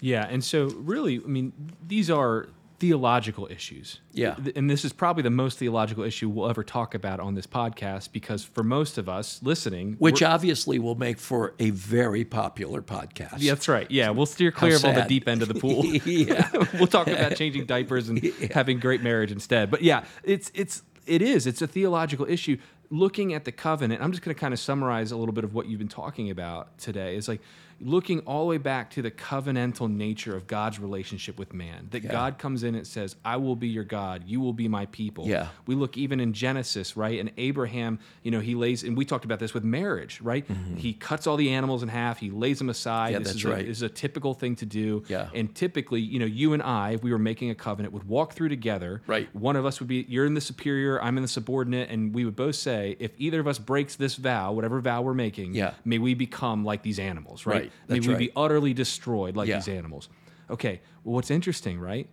Yeah, 0.00 0.26
and 0.30 0.42
so 0.42 0.66
really, 0.68 1.16
I 1.18 1.26
mean, 1.26 1.52
these 1.86 2.10
are 2.10 2.48
theological 2.80 3.46
issues. 3.50 4.00
Yeah. 4.12 4.36
And 4.56 4.68
this 4.68 4.86
is 4.86 4.92
probably 4.92 5.22
the 5.22 5.30
most 5.30 5.58
theological 5.58 6.02
issue 6.02 6.30
we'll 6.30 6.48
ever 6.48 6.64
talk 6.64 6.94
about 6.94 7.20
on 7.20 7.34
this 7.34 7.46
podcast 7.46 8.10
because 8.10 8.42
for 8.42 8.64
most 8.64 8.96
of 8.96 9.06
us 9.06 9.38
listening, 9.42 9.96
Which 9.98 10.22
obviously 10.22 10.78
will 10.78 10.94
make 10.94 11.18
for 11.18 11.54
a 11.58 11.70
very 11.70 12.24
popular 12.24 12.80
podcast. 12.80 13.36
Yeah, 13.38 13.52
that's 13.52 13.68
right. 13.68 13.88
Yeah, 13.90 14.10
we'll 14.10 14.24
steer 14.26 14.50
clear 14.50 14.76
of 14.76 14.84
all 14.84 14.94
the 14.94 15.02
deep 15.02 15.28
end 15.28 15.42
of 15.42 15.48
the 15.48 15.54
pool. 15.60 15.84
yeah. 15.84 16.50
we'll 16.74 16.86
talk 16.86 17.06
about 17.06 17.36
changing 17.36 17.66
diapers 17.66 18.08
and 18.08 18.24
having 18.54 18.80
great 18.80 19.02
marriage 19.02 19.30
instead. 19.30 19.70
But 19.70 19.82
yeah, 19.82 20.04
it's 20.24 20.50
it's 20.54 20.82
it 21.06 21.20
is. 21.20 21.46
It's 21.46 21.60
a 21.60 21.66
theological 21.66 22.26
issue. 22.26 22.56
Looking 22.88 23.34
at 23.34 23.44
the 23.44 23.52
covenant, 23.52 24.02
I'm 24.02 24.10
just 24.10 24.24
going 24.24 24.34
to 24.34 24.40
kind 24.40 24.52
of 24.54 24.58
summarize 24.58 25.12
a 25.12 25.16
little 25.16 25.34
bit 25.34 25.44
of 25.44 25.54
what 25.54 25.66
you've 25.66 25.78
been 25.78 25.86
talking 25.86 26.30
about 26.30 26.76
today. 26.78 27.14
Is 27.14 27.28
like 27.28 27.40
looking 27.80 28.20
all 28.20 28.44
the 28.44 28.50
way 28.50 28.58
back 28.58 28.90
to 28.90 29.02
the 29.02 29.10
covenantal 29.10 29.90
nature 29.90 30.36
of 30.36 30.46
God's 30.46 30.78
relationship 30.78 31.38
with 31.38 31.52
man. 31.52 31.88
That 31.90 32.00
God 32.08 32.38
comes 32.38 32.62
in 32.62 32.74
and 32.74 32.86
says, 32.86 33.16
"I 33.24 33.36
will 33.36 33.56
be 33.56 33.68
your 33.68 33.84
God. 33.84 34.24
You 34.26 34.40
will 34.40 34.52
be 34.52 34.68
my 34.68 34.86
people." 34.86 35.26
Yeah. 35.26 35.48
We 35.66 35.74
look 35.74 35.96
even 35.96 36.20
in 36.20 36.32
Genesis, 36.32 36.96
right? 36.96 37.18
And 37.18 37.32
Abraham, 37.36 37.98
you 38.22 38.30
know, 38.30 38.40
he 38.40 38.54
lays, 38.54 38.84
and 38.84 38.96
we 38.96 39.04
talked 39.04 39.24
about 39.24 39.38
this 39.38 39.54
with 39.54 39.64
marriage, 39.64 40.20
right? 40.20 40.44
He 40.76 40.92
cuts 40.92 41.26
all 41.26 41.36
the 41.36 41.50
animals 41.50 41.82
in 41.82 41.88
half. 41.88 42.18
He 42.18 42.30
lays 42.30 42.58
them 42.58 42.68
aside. 42.68 43.08
Mm-hmm. 43.08 43.12
Yeah, 43.12 43.18
this 43.20 43.28
that's 43.28 43.38
is 43.38 43.44
a, 43.44 43.50
right. 43.50 43.66
this 43.66 43.76
is 43.78 43.82
a 43.82 43.88
typical 43.88 44.34
thing 44.34 44.56
to 44.56 44.66
do. 44.66 45.04
Yeah. 45.08 45.28
And 45.34 45.54
typically, 45.54 46.00
you 46.00 46.18
know, 46.18 46.26
you 46.26 46.52
and 46.52 46.62
I, 46.62 46.92
if 46.92 47.02
we 47.02 47.12
were 47.12 47.18
making 47.18 47.50
a 47.50 47.54
covenant, 47.54 47.94
would 47.94 48.04
walk 48.08 48.34
through 48.34 48.50
together. 48.50 49.02
Right. 49.06 49.34
One 49.34 49.56
of 49.56 49.64
us 49.64 49.80
would 49.80 49.88
be, 49.88 50.04
you're 50.08 50.26
in 50.26 50.34
the 50.34 50.40
superior, 50.40 51.02
I'm 51.02 51.16
in 51.16 51.22
the 51.22 51.28
subordinate, 51.28 51.90
and 51.90 52.14
we 52.14 52.24
would 52.24 52.36
both 52.36 52.56
say, 52.56 52.96
if 52.98 53.12
either 53.18 53.40
of 53.40 53.46
us 53.46 53.58
breaks 53.58 53.96
this 53.96 54.16
vow, 54.16 54.52
whatever 54.52 54.80
vow 54.80 55.02
we're 55.02 55.14
making, 55.14 55.54
Yeah. 55.54 55.72
may 55.84 55.98
we 55.98 56.14
become 56.14 56.64
like 56.64 56.82
these 56.82 56.98
animals, 56.98 57.46
right? 57.46 57.60
Right, 57.62 57.69
May 57.88 57.96
that's 57.96 58.06
we 58.06 58.14
right. 58.14 58.18
be 58.18 58.30
utterly 58.36 58.74
destroyed 58.74 59.36
like 59.36 59.48
Yeah. 59.48 59.56
these 59.56 59.68
animals. 59.68 60.08
Okay. 60.48 60.80
Well, 61.04 61.14
what's 61.14 61.30
interesting, 61.30 61.78
right? 61.78 62.08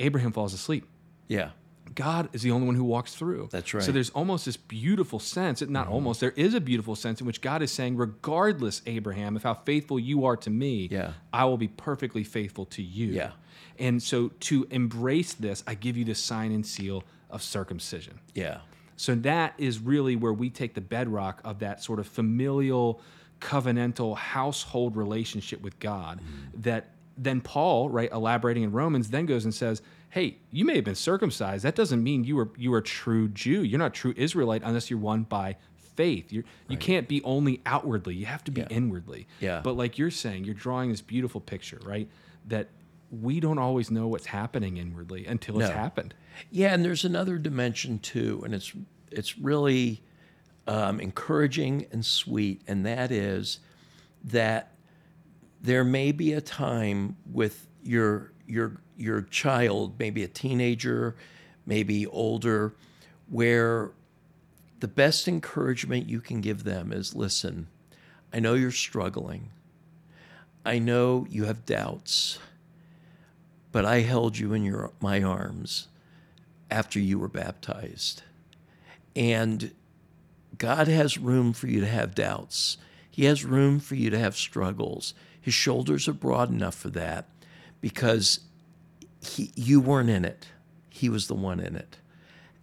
Abraham 0.00 0.32
falls 0.32 0.52
asleep. 0.52 0.86
Yeah. 1.28 1.50
God 1.94 2.28
is 2.32 2.42
the 2.42 2.50
only 2.50 2.66
one 2.66 2.74
who 2.74 2.84
walks 2.84 3.14
through. 3.14 3.48
That's 3.52 3.72
right. 3.72 3.82
So 3.82 3.92
there's 3.92 4.10
almost 4.10 4.44
this 4.44 4.56
beautiful 4.56 5.18
sense, 5.18 5.60
not 5.62 5.84
mm-hmm. 5.84 5.94
almost, 5.94 6.20
there 6.20 6.32
is 6.32 6.52
a 6.52 6.60
beautiful 6.60 6.96
sense 6.96 7.20
in 7.20 7.26
which 7.26 7.40
God 7.40 7.62
is 7.62 7.70
saying, 7.70 7.96
regardless, 7.96 8.82
Abraham, 8.86 9.36
of 9.36 9.44
how 9.44 9.54
faithful 9.54 9.98
you 9.98 10.24
are 10.24 10.36
to 10.38 10.50
me, 10.50 10.88
Yeah. 10.90 11.12
I 11.32 11.44
will 11.44 11.56
be 11.56 11.68
perfectly 11.68 12.24
faithful 12.24 12.66
to 12.66 12.82
you. 12.82 13.06
Yeah. 13.06 13.32
And 13.78 14.02
so 14.02 14.28
to 14.40 14.66
embrace 14.70 15.34
this, 15.34 15.62
I 15.66 15.74
give 15.74 15.96
you 15.96 16.04
the 16.04 16.14
sign 16.14 16.50
and 16.52 16.66
seal 16.66 17.04
of 17.30 17.42
circumcision. 17.42 18.18
Yeah. 18.34 18.58
So 18.96 19.14
that 19.16 19.54
is 19.58 19.78
really 19.78 20.16
where 20.16 20.32
we 20.32 20.50
take 20.50 20.74
the 20.74 20.80
bedrock 20.80 21.40
of 21.44 21.60
that 21.60 21.82
sort 21.82 21.98
of 22.00 22.06
familial 22.06 23.00
covenantal 23.40 24.16
household 24.16 24.96
relationship 24.96 25.60
with 25.62 25.78
God 25.80 26.20
that 26.54 26.90
then 27.18 27.40
Paul, 27.40 27.88
right, 27.88 28.10
elaborating 28.12 28.62
in 28.62 28.72
Romans, 28.72 29.08
then 29.10 29.24
goes 29.26 29.44
and 29.44 29.54
says, 29.54 29.80
"Hey, 30.10 30.36
you 30.50 30.64
may 30.66 30.76
have 30.76 30.84
been 30.84 30.94
circumcised. 30.94 31.64
That 31.64 31.74
doesn't 31.74 32.02
mean 32.02 32.24
you 32.24 32.36
were 32.36 32.50
you 32.58 32.72
are 32.74 32.78
a 32.78 32.82
true 32.82 33.28
Jew. 33.28 33.62
You're 33.62 33.78
not 33.78 33.86
a 33.86 34.00
true 34.00 34.12
Israelite 34.16 34.62
unless 34.64 34.90
you're 34.90 34.98
one 34.98 35.22
by 35.22 35.56
faith. 35.76 36.30
You're, 36.30 36.44
you 36.68 36.76
can't 36.76 37.08
be 37.08 37.22
only 37.24 37.62
outwardly. 37.64 38.14
You 38.14 38.26
have 38.26 38.44
to 38.44 38.50
be 38.50 38.60
Yeah. 38.60 38.66
inwardly. 38.68 39.26
Yeah. 39.40 39.62
But 39.64 39.78
like 39.78 39.96
you're 39.96 40.10
saying, 40.10 40.44
you're 40.44 40.54
drawing 40.54 40.90
this 40.90 41.00
beautiful 41.00 41.40
picture, 41.40 41.80
right? 41.86 42.06
That 42.48 42.68
we 43.10 43.40
don't 43.40 43.58
always 43.58 43.90
know 43.90 44.06
what's 44.06 44.26
happening 44.26 44.76
inwardly 44.76 45.24
until 45.24 45.58
it's 45.60 45.70
happened. 45.70 46.12
Yeah, 46.50 46.74
and 46.74 46.84
there's 46.84 47.04
another 47.06 47.38
dimension 47.38 47.98
too, 47.98 48.42
and 48.44 48.54
it's 48.54 48.72
it's 49.10 49.38
really 49.38 50.02
um, 50.66 51.00
encouraging 51.00 51.86
and 51.92 52.04
sweet, 52.04 52.62
and 52.66 52.84
that 52.86 53.10
is 53.10 53.60
that 54.24 54.72
there 55.60 55.84
may 55.84 56.12
be 56.12 56.32
a 56.32 56.40
time 56.40 57.16
with 57.32 57.66
your 57.82 58.32
your 58.46 58.80
your 58.96 59.22
child, 59.22 59.98
maybe 59.98 60.22
a 60.22 60.28
teenager, 60.28 61.16
maybe 61.66 62.06
older, 62.06 62.74
where 63.28 63.90
the 64.80 64.88
best 64.88 65.28
encouragement 65.28 66.08
you 66.08 66.20
can 66.20 66.40
give 66.40 66.64
them 66.64 66.92
is 66.92 67.14
listen, 67.14 67.68
I 68.32 68.40
know 68.40 68.54
you're 68.54 68.70
struggling. 68.70 69.50
I 70.64 70.78
know 70.80 71.26
you 71.30 71.44
have 71.44 71.64
doubts, 71.64 72.38
but 73.70 73.84
I 73.84 74.00
held 74.00 74.36
you 74.36 74.52
in 74.52 74.64
your 74.64 74.90
my 75.00 75.22
arms 75.22 75.88
after 76.70 76.98
you 76.98 77.18
were 77.18 77.28
baptized. 77.28 78.22
And 79.14 79.72
God 80.58 80.88
has 80.88 81.18
room 81.18 81.52
for 81.52 81.66
you 81.66 81.80
to 81.80 81.86
have 81.86 82.14
doubts. 82.14 82.78
He 83.10 83.24
has 83.24 83.44
room 83.44 83.80
for 83.80 83.94
you 83.94 84.10
to 84.10 84.18
have 84.18 84.36
struggles. 84.36 85.14
His 85.40 85.54
shoulders 85.54 86.08
are 86.08 86.12
broad 86.12 86.50
enough 86.50 86.74
for 86.74 86.90
that 86.90 87.28
because 87.80 88.40
he, 89.20 89.52
you 89.54 89.80
weren't 89.80 90.10
in 90.10 90.24
it. 90.24 90.48
He 90.90 91.08
was 91.08 91.26
the 91.26 91.34
one 91.34 91.60
in 91.60 91.76
it. 91.76 91.96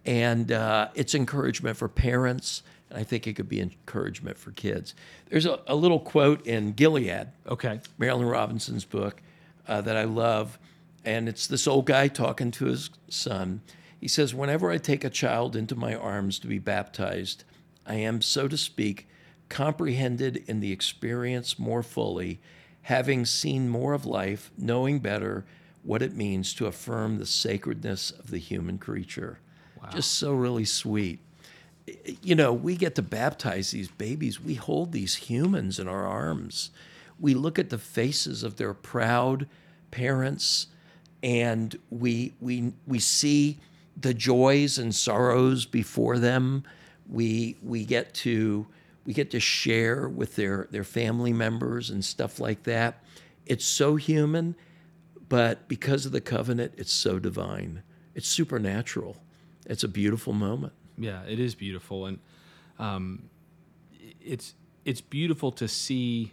And 0.04 0.52
uh, 0.52 0.88
it's 0.94 1.14
encouragement 1.14 1.76
for 1.76 1.88
parents. 1.88 2.62
And 2.90 2.98
I 2.98 3.04
think 3.04 3.26
it 3.26 3.34
could 3.34 3.48
be 3.48 3.60
encouragement 3.60 4.38
for 4.38 4.52
kids. 4.52 4.94
There's 5.30 5.46
a, 5.46 5.60
a 5.66 5.74
little 5.74 6.00
quote 6.00 6.46
in 6.46 6.72
Gilead, 6.72 7.28
Okay. 7.46 7.80
Marilynne 7.98 8.30
Robinson's 8.30 8.84
book 8.84 9.22
uh, 9.66 9.80
that 9.80 9.96
I 9.96 10.04
love. 10.04 10.58
And 11.04 11.28
it's 11.28 11.46
this 11.46 11.66
old 11.66 11.86
guy 11.86 12.08
talking 12.08 12.50
to 12.52 12.66
his 12.66 12.90
son. 13.08 13.60
He 14.00 14.08
says, 14.08 14.34
Whenever 14.34 14.70
I 14.70 14.78
take 14.78 15.04
a 15.04 15.10
child 15.10 15.56
into 15.56 15.74
my 15.74 15.94
arms 15.94 16.38
to 16.40 16.46
be 16.46 16.58
baptized, 16.58 17.44
I 17.86 17.94
am, 17.96 18.22
so 18.22 18.48
to 18.48 18.56
speak, 18.56 19.06
comprehended 19.48 20.44
in 20.46 20.60
the 20.60 20.72
experience 20.72 21.58
more 21.58 21.82
fully, 21.82 22.40
having 22.82 23.24
seen 23.24 23.68
more 23.68 23.92
of 23.92 24.06
life, 24.06 24.50
knowing 24.56 24.98
better 24.98 25.44
what 25.82 26.02
it 26.02 26.16
means 26.16 26.54
to 26.54 26.66
affirm 26.66 27.18
the 27.18 27.26
sacredness 27.26 28.10
of 28.10 28.30
the 28.30 28.38
human 28.38 28.78
creature. 28.78 29.38
Just 29.92 30.12
so 30.12 30.32
really 30.32 30.64
sweet 30.64 31.20
you 32.22 32.34
know, 32.34 32.52
we 32.52 32.76
get 32.76 32.94
to 32.94 33.02
baptize 33.02 33.70
these 33.70 33.88
babies. 33.88 34.40
We 34.40 34.54
hold 34.54 34.92
these 34.92 35.14
humans 35.16 35.78
in 35.78 35.88
our 35.88 36.06
arms. 36.06 36.70
We 37.20 37.34
look 37.34 37.58
at 37.58 37.70
the 37.70 37.78
faces 37.78 38.42
of 38.42 38.56
their 38.56 38.74
proud 38.74 39.46
parents 39.90 40.68
and 41.22 41.78
we 41.90 42.34
we 42.40 42.72
we 42.86 42.98
see 42.98 43.58
the 43.98 44.12
joys 44.12 44.78
and 44.78 44.94
sorrows 44.94 45.66
before 45.66 46.18
them. 46.18 46.64
We 47.08 47.56
we 47.62 47.84
get 47.84 48.14
to 48.14 48.66
we 49.06 49.12
get 49.12 49.30
to 49.32 49.40
share 49.40 50.08
with 50.08 50.36
their 50.36 50.68
their 50.70 50.84
family 50.84 51.32
members 51.32 51.90
and 51.90 52.04
stuff 52.04 52.40
like 52.40 52.62
that. 52.64 53.02
It's 53.46 53.64
so 53.64 53.96
human, 53.96 54.56
but 55.28 55.68
because 55.68 56.06
of 56.06 56.12
the 56.12 56.20
covenant, 56.20 56.74
it's 56.76 56.92
so 56.92 57.18
divine. 57.18 57.82
It's 58.14 58.28
supernatural. 58.28 59.16
It's 59.66 59.84
a 59.84 59.88
beautiful 59.88 60.32
moment. 60.32 60.72
Yeah, 60.96 61.22
it 61.24 61.38
is 61.40 61.54
beautiful, 61.54 62.06
and 62.06 62.18
um, 62.78 63.28
it's 64.20 64.54
it's 64.84 65.00
beautiful 65.00 65.52
to 65.52 65.68
see. 65.68 66.32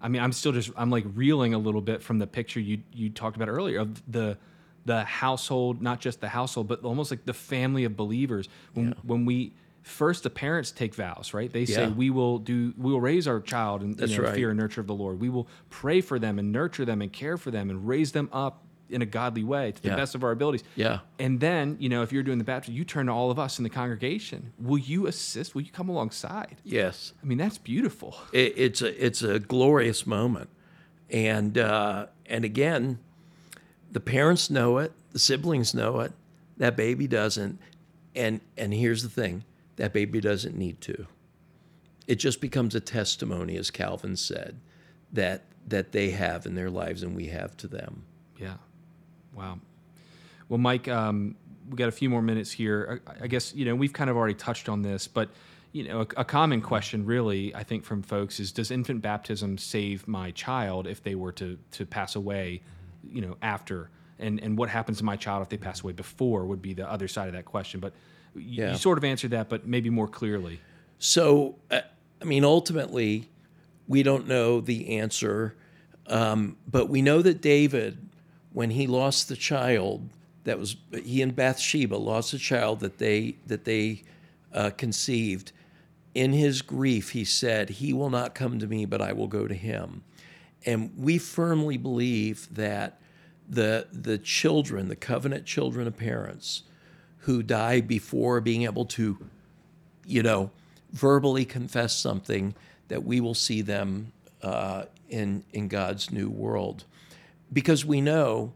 I 0.00 0.08
mean, 0.08 0.22
I'm 0.22 0.32
still 0.32 0.52
just 0.52 0.70
I'm 0.76 0.90
like 0.90 1.04
reeling 1.14 1.54
a 1.54 1.58
little 1.58 1.80
bit 1.80 2.02
from 2.02 2.18
the 2.18 2.26
picture 2.26 2.60
you 2.60 2.82
you 2.92 3.10
talked 3.10 3.36
about 3.36 3.48
earlier 3.48 3.80
of 3.80 4.02
the 4.10 4.36
the 4.84 5.04
household, 5.04 5.82
not 5.82 6.00
just 6.00 6.20
the 6.20 6.28
household, 6.28 6.66
but 6.66 6.82
almost 6.82 7.10
like 7.10 7.24
the 7.24 7.34
family 7.34 7.84
of 7.84 7.96
believers. 7.96 8.48
When 8.74 8.94
when 9.02 9.24
we 9.24 9.52
first 9.88 10.22
the 10.22 10.30
parents 10.30 10.70
take 10.70 10.94
vows, 10.94 11.32
right? 11.34 11.52
They 11.52 11.64
say 11.64 11.82
Yeah. 11.84 11.88
we 11.90 12.10
will 12.10 12.38
do 12.38 12.74
we 12.76 12.92
will 12.92 13.00
raise 13.00 13.26
our 13.26 13.40
child 13.40 13.82
in 13.82 13.94
That's 13.94 14.12
you 14.12 14.18
know, 14.18 14.24
right. 14.24 14.34
fear 14.34 14.50
and 14.50 14.58
nurture 14.58 14.80
of 14.80 14.86
the 14.86 14.94
Lord. 14.94 15.20
We 15.20 15.28
will 15.28 15.48
pray 15.70 16.00
for 16.00 16.18
them 16.18 16.38
and 16.38 16.52
nurture 16.52 16.84
them 16.84 17.00
and 17.02 17.12
care 17.12 17.36
for 17.36 17.50
them 17.50 17.70
and 17.70 17.86
raise 17.88 18.12
them 18.12 18.28
up 18.32 18.62
in 18.90 19.02
a 19.02 19.06
godly 19.06 19.44
way 19.44 19.72
to 19.72 19.82
the 19.82 19.88
Yeah. 19.90 19.96
best 19.96 20.14
of 20.14 20.24
our 20.24 20.30
abilities. 20.30 20.64
Yeah. 20.74 21.00
And 21.18 21.40
then, 21.40 21.76
you 21.78 21.90
know, 21.90 22.02
if 22.02 22.10
you're 22.10 22.22
doing 22.22 22.38
the 22.38 22.44
baptism, 22.44 22.74
you 22.74 22.84
turn 22.84 23.04
to 23.06 23.12
all 23.12 23.30
of 23.30 23.38
us 23.38 23.58
in 23.58 23.62
the 23.64 23.68
congregation. 23.68 24.52
Will 24.58 24.78
you 24.78 25.06
assist? 25.06 25.54
Will 25.54 25.60
you 25.62 25.70
come 25.70 25.90
alongside? 25.90 26.56
Yes. 26.64 27.12
I 27.22 27.26
mean, 27.26 27.36
that's 27.36 27.58
beautiful. 27.58 28.16
it, 28.32 28.54
it's 28.56 28.80
a 28.80 29.04
it's 29.04 29.20
a 29.22 29.38
glorious 29.40 30.06
moment, 30.06 30.48
and 31.10 31.58
uh, 31.58 32.06
and 32.26 32.44
again, 32.44 32.98
the 33.92 34.00
parents 34.00 34.50
know 34.50 34.78
it, 34.78 34.92
the 35.12 35.18
siblings 35.18 35.74
know 35.74 36.00
it, 36.00 36.12
that 36.56 36.76
baby 36.76 37.06
doesn't, 37.06 37.58
and 38.14 38.40
and 38.56 38.72
here's 38.72 39.02
the 39.02 39.08
thing, 39.10 39.44
that 39.78 39.92
baby 39.92 40.20
doesn't 40.20 40.56
need 40.56 40.80
to. 40.82 41.06
It 42.06 42.16
just 42.16 42.40
becomes 42.40 42.74
a 42.74 42.80
testimony, 42.80 43.56
as 43.56 43.70
Calvin 43.70 44.16
said, 44.16 44.60
that 45.12 45.44
that 45.66 45.92
they 45.92 46.10
have 46.10 46.46
in 46.46 46.54
their 46.54 46.70
lives 46.70 47.02
and 47.02 47.14
we 47.14 47.26
have 47.26 47.56
to 47.58 47.68
them. 47.68 48.04
Yeah. 48.38 48.54
Wow. 49.34 49.60
Well, 50.48 50.58
Mike, 50.58 50.88
um, 50.88 51.36
we 51.68 51.76
got 51.76 51.88
a 51.88 51.92
few 51.92 52.08
more 52.08 52.22
minutes 52.22 52.50
here. 52.50 53.02
I, 53.06 53.24
I 53.24 53.26
guess 53.26 53.54
you 53.54 53.64
know 53.64 53.74
we've 53.74 53.92
kind 53.92 54.10
of 54.10 54.16
already 54.16 54.34
touched 54.34 54.68
on 54.68 54.82
this, 54.82 55.08
but 55.08 55.30
you 55.72 55.84
know, 55.84 56.00
a, 56.00 56.20
a 56.20 56.24
common 56.24 56.60
question, 56.60 57.04
really, 57.04 57.54
I 57.54 57.62
think 57.62 57.84
from 57.84 58.02
folks 58.02 58.40
is, 58.40 58.52
does 58.52 58.70
infant 58.70 59.02
baptism 59.02 59.58
save 59.58 60.08
my 60.08 60.30
child 60.30 60.86
if 60.86 61.02
they 61.02 61.14
were 61.14 61.32
to 61.32 61.58
to 61.72 61.86
pass 61.86 62.16
away, 62.16 62.62
you 63.08 63.20
know, 63.20 63.36
after? 63.42 63.90
And 64.18 64.40
and 64.42 64.58
what 64.58 64.68
happens 64.68 64.98
to 64.98 65.04
my 65.04 65.16
child 65.16 65.42
if 65.42 65.48
they 65.50 65.58
pass 65.58 65.82
away 65.82 65.92
before 65.92 66.46
would 66.46 66.62
be 66.62 66.74
the 66.74 66.90
other 66.90 67.06
side 67.06 67.28
of 67.28 67.34
that 67.34 67.44
question. 67.44 67.80
But 67.80 67.92
Yeah. 68.38 68.72
you 68.72 68.76
sort 68.78 68.98
of 68.98 69.04
answered 69.04 69.30
that, 69.32 69.48
but 69.48 69.66
maybe 69.66 69.90
more 69.90 70.08
clearly. 70.08 70.60
So, 70.98 71.56
uh, 71.70 71.80
I 72.20 72.24
mean, 72.24 72.44
ultimately, 72.44 73.28
we 73.86 74.02
don't 74.02 74.26
know 74.26 74.60
the 74.60 74.98
answer, 74.98 75.54
um, 76.06 76.56
but 76.70 76.88
we 76.88 77.02
know 77.02 77.22
that 77.22 77.40
David, 77.40 78.08
when 78.52 78.70
he 78.70 78.86
lost 78.86 79.28
the 79.28 79.36
child, 79.36 80.08
that 80.44 80.58
was 80.58 80.76
he 81.04 81.22
and 81.22 81.34
Bathsheba 81.34 81.96
lost 81.96 82.32
a 82.32 82.38
child 82.38 82.80
that 82.80 82.98
they 82.98 83.36
that 83.46 83.64
they 83.64 84.02
uh, 84.52 84.70
conceived. 84.70 85.52
In 86.14 86.32
his 86.32 86.62
grief, 86.62 87.10
he 87.10 87.24
said, 87.24 87.68
"He 87.68 87.92
will 87.92 88.10
not 88.10 88.34
come 88.34 88.58
to 88.58 88.66
me, 88.66 88.86
but 88.86 89.00
I 89.00 89.12
will 89.12 89.28
go 89.28 89.46
to 89.46 89.54
him." 89.54 90.02
And 90.64 90.92
we 90.96 91.18
firmly 91.18 91.76
believe 91.76 92.48
that 92.54 93.00
the 93.48 93.86
the 93.92 94.18
children, 94.18 94.88
the 94.88 94.96
covenant 94.96 95.46
children 95.46 95.86
of 95.86 95.96
parents, 95.96 96.62
who 97.28 97.42
die 97.42 97.80
before 97.82 98.40
being 98.40 98.62
able 98.62 98.86
to 98.86 99.18
you 100.08 100.22
know, 100.22 100.50
verbally 100.90 101.44
confess 101.44 101.94
something 101.94 102.54
that 102.88 103.04
we 103.04 103.20
will 103.20 103.34
see 103.34 103.60
them 103.60 104.10
uh, 104.42 104.84
in 105.10 105.44
in 105.52 105.68
God's 105.68 106.10
new 106.10 106.30
world, 106.30 106.84
because 107.52 107.84
we 107.84 108.00
know 108.00 108.54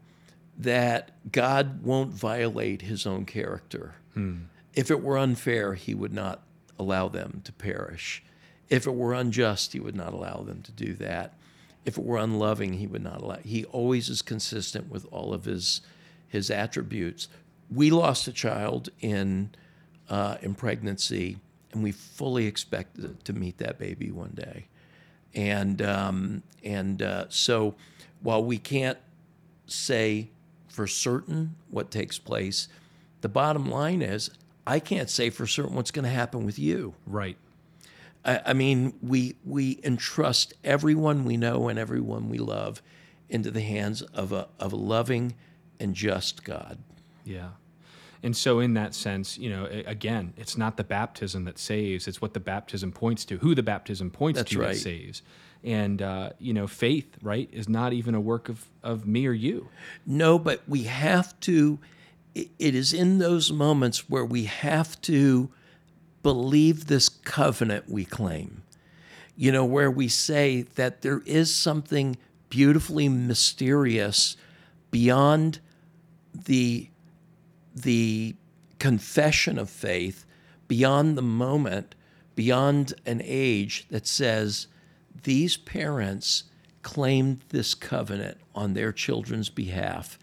that 0.57 1.11
God 1.31 1.83
won't 1.83 2.11
violate 2.11 2.81
His 2.81 3.05
own 3.05 3.25
character. 3.25 3.93
If 4.73 4.89
it 4.89 5.03
were 5.03 5.17
unfair, 5.17 5.75
He 5.75 5.93
would 5.93 6.13
not 6.13 6.41
allow 6.79 7.07
them 7.07 7.41
to 7.43 7.51
perish. 7.53 8.23
If 8.69 8.87
it 8.87 8.95
were 8.95 9.13
unjust, 9.13 9.73
He 9.73 9.79
would 9.79 9.95
not 9.95 10.13
allow 10.13 10.43
them 10.43 10.63
to 10.63 10.71
do 10.71 10.93
that. 10.95 11.35
If 11.85 11.99
it 11.99 12.03
were 12.03 12.17
unloving, 12.17 12.73
He 12.73 12.87
would 12.87 13.03
not 13.03 13.21
allow. 13.21 13.37
He 13.43 13.65
always 13.65 14.09
is 14.09 14.23
consistent 14.23 14.89
with 14.89 15.05
all 15.11 15.33
of 15.33 15.45
His 15.45 15.81
His 16.27 16.49
attributes. 16.49 17.27
We 17.69 17.91
lost 17.91 18.27
a 18.27 18.31
child 18.33 18.89
in 18.99 19.51
uh, 20.09 20.37
in 20.41 20.53
pregnancy, 20.53 21.37
and 21.71 21.81
we 21.83 21.91
fully 21.91 22.45
expect 22.45 22.95
to- 23.01 23.15
to 23.23 23.33
meet 23.33 23.57
that 23.57 23.79
baby 23.79 24.11
one 24.11 24.31
day. 24.31 24.67
And 25.33 25.81
um, 25.81 26.43
and 26.63 27.01
uh, 27.01 27.25
so, 27.29 27.75
while 28.21 28.43
we 28.43 28.57
can't 28.57 28.99
say 29.65 30.29
for 30.67 30.87
certain 30.87 31.55
what 31.69 31.89
takes 31.89 32.19
place, 32.19 32.67
the 33.21 33.29
bottom 33.29 33.69
line 33.69 34.01
is 34.01 34.29
I 34.65 34.79
can't 34.79 35.09
say 35.09 35.29
for 35.29 35.45
certain 35.47 35.75
what's 35.75 35.91
going 35.91 36.03
to 36.05 36.11
happen 36.11 36.45
with 36.45 36.57
you. 36.57 36.95
Right. 37.05 37.37
I, 38.25 38.41
I 38.47 38.53
mean, 38.53 38.93
we 39.01 39.35
we 39.45 39.79
entrust 39.83 40.53
everyone 40.63 41.25
we 41.25 41.37
know 41.37 41.67
and 41.67 41.77
everyone 41.77 42.29
we 42.29 42.37
love 42.37 42.81
into 43.29 43.51
the 43.51 43.61
hands 43.61 44.01
of 44.01 44.31
a 44.31 44.47
of 44.59 44.73
a 44.73 44.77
loving 44.77 45.35
and 45.79 45.93
just 45.93 46.43
God. 46.43 46.77
Yeah. 47.25 47.49
And 48.23 48.37
so, 48.37 48.59
in 48.59 48.73
that 48.75 48.95
sense, 48.95 49.37
you 49.37 49.49
know, 49.49 49.65
again, 49.85 50.33
it's 50.37 50.57
not 50.57 50.77
the 50.77 50.83
baptism 50.83 51.43
that 51.43 51.59
saves; 51.59 52.07
it's 52.07 52.21
what 52.21 52.33
the 52.33 52.39
baptism 52.39 52.93
points 52.93 53.25
to, 53.25 53.37
who 53.37 53.53
the 53.53 53.63
baptism 53.63 54.09
points 54.11 54.39
That's 54.39 54.51
to 54.51 54.59
right. 54.59 54.73
that 54.73 54.79
saves. 54.79 55.21
And 55.61 56.01
uh, 56.01 56.29
you 56.39 56.53
know, 56.53 56.65
faith, 56.65 57.17
right, 57.21 57.49
is 57.51 57.67
not 57.67 57.91
even 57.91 58.15
a 58.15 58.21
work 58.21 58.47
of 58.47 58.65
of 58.81 59.05
me 59.05 59.27
or 59.27 59.33
you. 59.33 59.67
No, 60.05 60.39
but 60.39 60.61
we 60.69 60.83
have 60.83 61.37
to, 61.41 61.79
it 62.33 62.53
is 62.59 62.93
in 62.93 63.17
those 63.17 63.51
moments 63.51 64.09
where 64.09 64.25
we 64.25 64.45
have 64.45 64.99
to 65.01 65.49
believe 66.21 66.87
this 66.87 67.09
covenant 67.09 67.89
we 67.89 68.05
claim. 68.05 68.63
You 69.35 69.51
know, 69.51 69.65
where 69.65 69.91
we 69.91 70.07
say 70.07 70.61
that 70.75 71.01
there 71.01 71.21
is 71.25 71.53
something 71.53 72.15
beautifully 72.49 73.09
mysterious 73.09 74.37
beyond 74.91 75.59
the 76.33 76.89
the 77.73 78.35
confession 78.79 79.57
of 79.57 79.69
faith 79.69 80.25
beyond 80.67 81.17
the 81.17 81.21
moment, 81.21 81.95
beyond 82.35 82.93
an 83.05 83.21
age 83.23 83.85
that 83.89 84.07
says 84.07 84.67
these 85.23 85.57
parents 85.57 86.43
claimed 86.81 87.41
this 87.49 87.73
covenant 87.73 88.37
on 88.53 88.73
their 88.73 88.91
children's 88.91 89.49
behalf, 89.49 90.19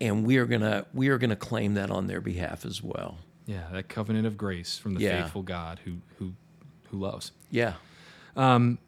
and 0.00 0.24
we 0.24 0.36
are 0.36 0.46
gonna 0.46 0.86
we 0.94 1.08
are 1.08 1.18
gonna 1.18 1.34
claim 1.36 1.74
that 1.74 1.90
on 1.90 2.06
their 2.06 2.20
behalf 2.20 2.64
as 2.64 2.82
well. 2.82 3.18
Yeah, 3.46 3.64
that 3.72 3.88
covenant 3.88 4.26
of 4.26 4.36
grace 4.36 4.78
from 4.78 4.94
the 4.94 5.00
Yeah. 5.00 5.22
faithful 5.22 5.42
God 5.42 5.80
who 5.84 5.96
who 6.18 6.34
who 6.90 6.98
loves. 6.98 7.32
Yeah. 7.50 7.74
Um, 8.36 8.78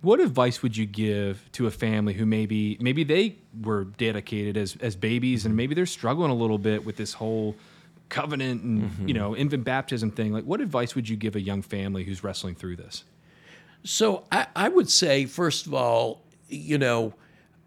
What 0.00 0.20
advice 0.20 0.62
would 0.62 0.76
you 0.76 0.86
give 0.86 1.50
to 1.52 1.66
a 1.66 1.70
family 1.70 2.14
who 2.14 2.24
maybe 2.24 2.78
maybe 2.80 3.02
they 3.02 3.36
were 3.62 3.84
dedicated 3.84 4.56
as 4.56 4.76
as 4.80 4.94
babies 4.94 5.44
and 5.44 5.56
maybe 5.56 5.74
they're 5.74 5.86
struggling 5.86 6.30
a 6.30 6.34
little 6.34 6.58
bit 6.58 6.84
with 6.84 6.96
this 6.96 7.14
whole 7.14 7.56
covenant 8.08 8.62
and 8.62 9.08
you 9.08 9.14
know 9.14 9.36
infant 9.36 9.64
baptism 9.64 10.10
thing? 10.10 10.32
Like, 10.32 10.44
what 10.44 10.60
advice 10.60 10.94
would 10.94 11.08
you 11.08 11.16
give 11.16 11.36
a 11.36 11.40
young 11.40 11.62
family 11.62 12.04
who's 12.04 12.22
wrestling 12.22 12.54
through 12.54 12.76
this? 12.76 13.04
So 13.84 14.24
I, 14.30 14.46
I 14.54 14.68
would 14.68 14.90
say, 14.90 15.26
first 15.26 15.66
of 15.66 15.74
all, 15.74 16.22
you 16.48 16.78
know, 16.78 17.14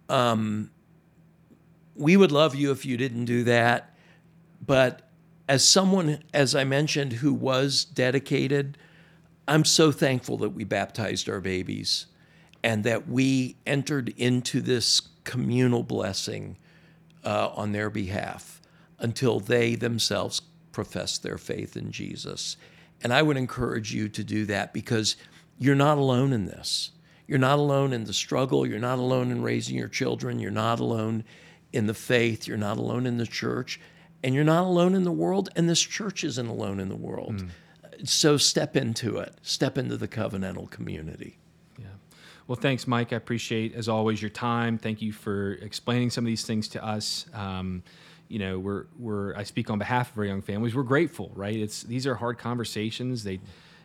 um, 0.09 0.71
we 1.95 2.17
would 2.17 2.31
love 2.31 2.55
you 2.55 2.71
if 2.71 2.85
you 2.85 2.97
didn't 2.97 3.25
do 3.25 3.43
that. 3.45 3.95
But 4.65 5.09
as 5.47 5.67
someone, 5.67 6.23
as 6.33 6.55
I 6.55 6.63
mentioned, 6.63 7.13
who 7.13 7.33
was 7.33 7.85
dedicated, 7.85 8.77
I'm 9.47 9.65
so 9.65 9.91
thankful 9.91 10.37
that 10.37 10.49
we 10.49 10.63
baptized 10.63 11.29
our 11.29 11.41
babies 11.41 12.07
and 12.63 12.83
that 12.83 13.07
we 13.07 13.57
entered 13.65 14.09
into 14.17 14.61
this 14.61 15.01
communal 15.23 15.83
blessing 15.83 16.57
uh, 17.23 17.49
on 17.55 17.71
their 17.71 17.89
behalf 17.89 18.61
until 18.99 19.39
they 19.39 19.75
themselves 19.75 20.41
profess 20.71 21.17
their 21.17 21.37
faith 21.37 21.75
in 21.75 21.91
Jesus. 21.91 22.57
And 23.03 23.13
I 23.13 23.21
would 23.21 23.37
encourage 23.37 23.93
you 23.93 24.09
to 24.09 24.23
do 24.23 24.45
that 24.45 24.73
because 24.73 25.15
you're 25.57 25.75
not 25.75 25.97
alone 25.97 26.33
in 26.33 26.45
this. 26.45 26.91
You're 27.27 27.39
not 27.39 27.59
alone 27.59 27.93
in 27.93 28.03
the 28.05 28.13
struggle. 28.13 28.65
You're 28.65 28.79
not 28.79 28.99
alone 28.99 29.31
in 29.31 29.41
raising 29.41 29.77
your 29.77 29.87
children. 29.87 30.39
You're 30.39 30.51
not 30.51 30.79
alone 30.79 31.23
in 31.71 31.87
the 31.87 31.93
faith. 31.93 32.47
You're 32.47 32.57
not 32.57 32.77
alone 32.77 33.05
in 33.05 33.17
the 33.17 33.25
church. 33.25 33.79
And 34.23 34.35
you're 34.35 34.43
not 34.43 34.65
alone 34.65 34.93
in 34.93 35.03
the 35.03 35.11
world. 35.11 35.49
And 35.55 35.69
this 35.69 35.81
church 35.81 36.23
isn't 36.23 36.47
alone 36.47 36.79
in 36.79 36.89
the 36.89 36.95
world. 36.95 37.45
So 38.03 38.37
step 38.37 38.75
into 38.75 39.17
it, 39.17 39.35
step 39.41 39.77
into 39.77 39.97
the 39.97 40.07
covenantal 40.07 40.69
community. 40.69 41.37
Well, 42.47 42.55
thanks, 42.55 42.87
Mike. 42.87 43.13
I 43.13 43.15
appreciate, 43.15 43.75
as 43.75 43.87
always, 43.87 44.21
your 44.21 44.29
time. 44.29 44.77
Thank 44.77 45.01
you 45.01 45.11
for 45.13 45.53
explaining 45.53 46.09
some 46.09 46.23
of 46.25 46.27
these 46.27 46.45
things 46.45 46.67
to 46.69 46.83
us. 46.85 47.25
Um, 47.33 47.83
you 48.27 48.39
know, 48.39 48.59
we're 48.59 48.85
we're 48.97 49.35
I 49.35 49.43
speak 49.43 49.69
on 49.69 49.77
behalf 49.79 50.11
of 50.11 50.17
our 50.17 50.25
young 50.25 50.41
families. 50.41 50.73
We're 50.75 50.83
grateful, 50.83 51.31
right? 51.35 51.55
It's 51.55 51.83
these 51.83 52.07
are 52.07 52.15
hard 52.15 52.37
conversations. 52.37 53.23
They, 53.23 53.39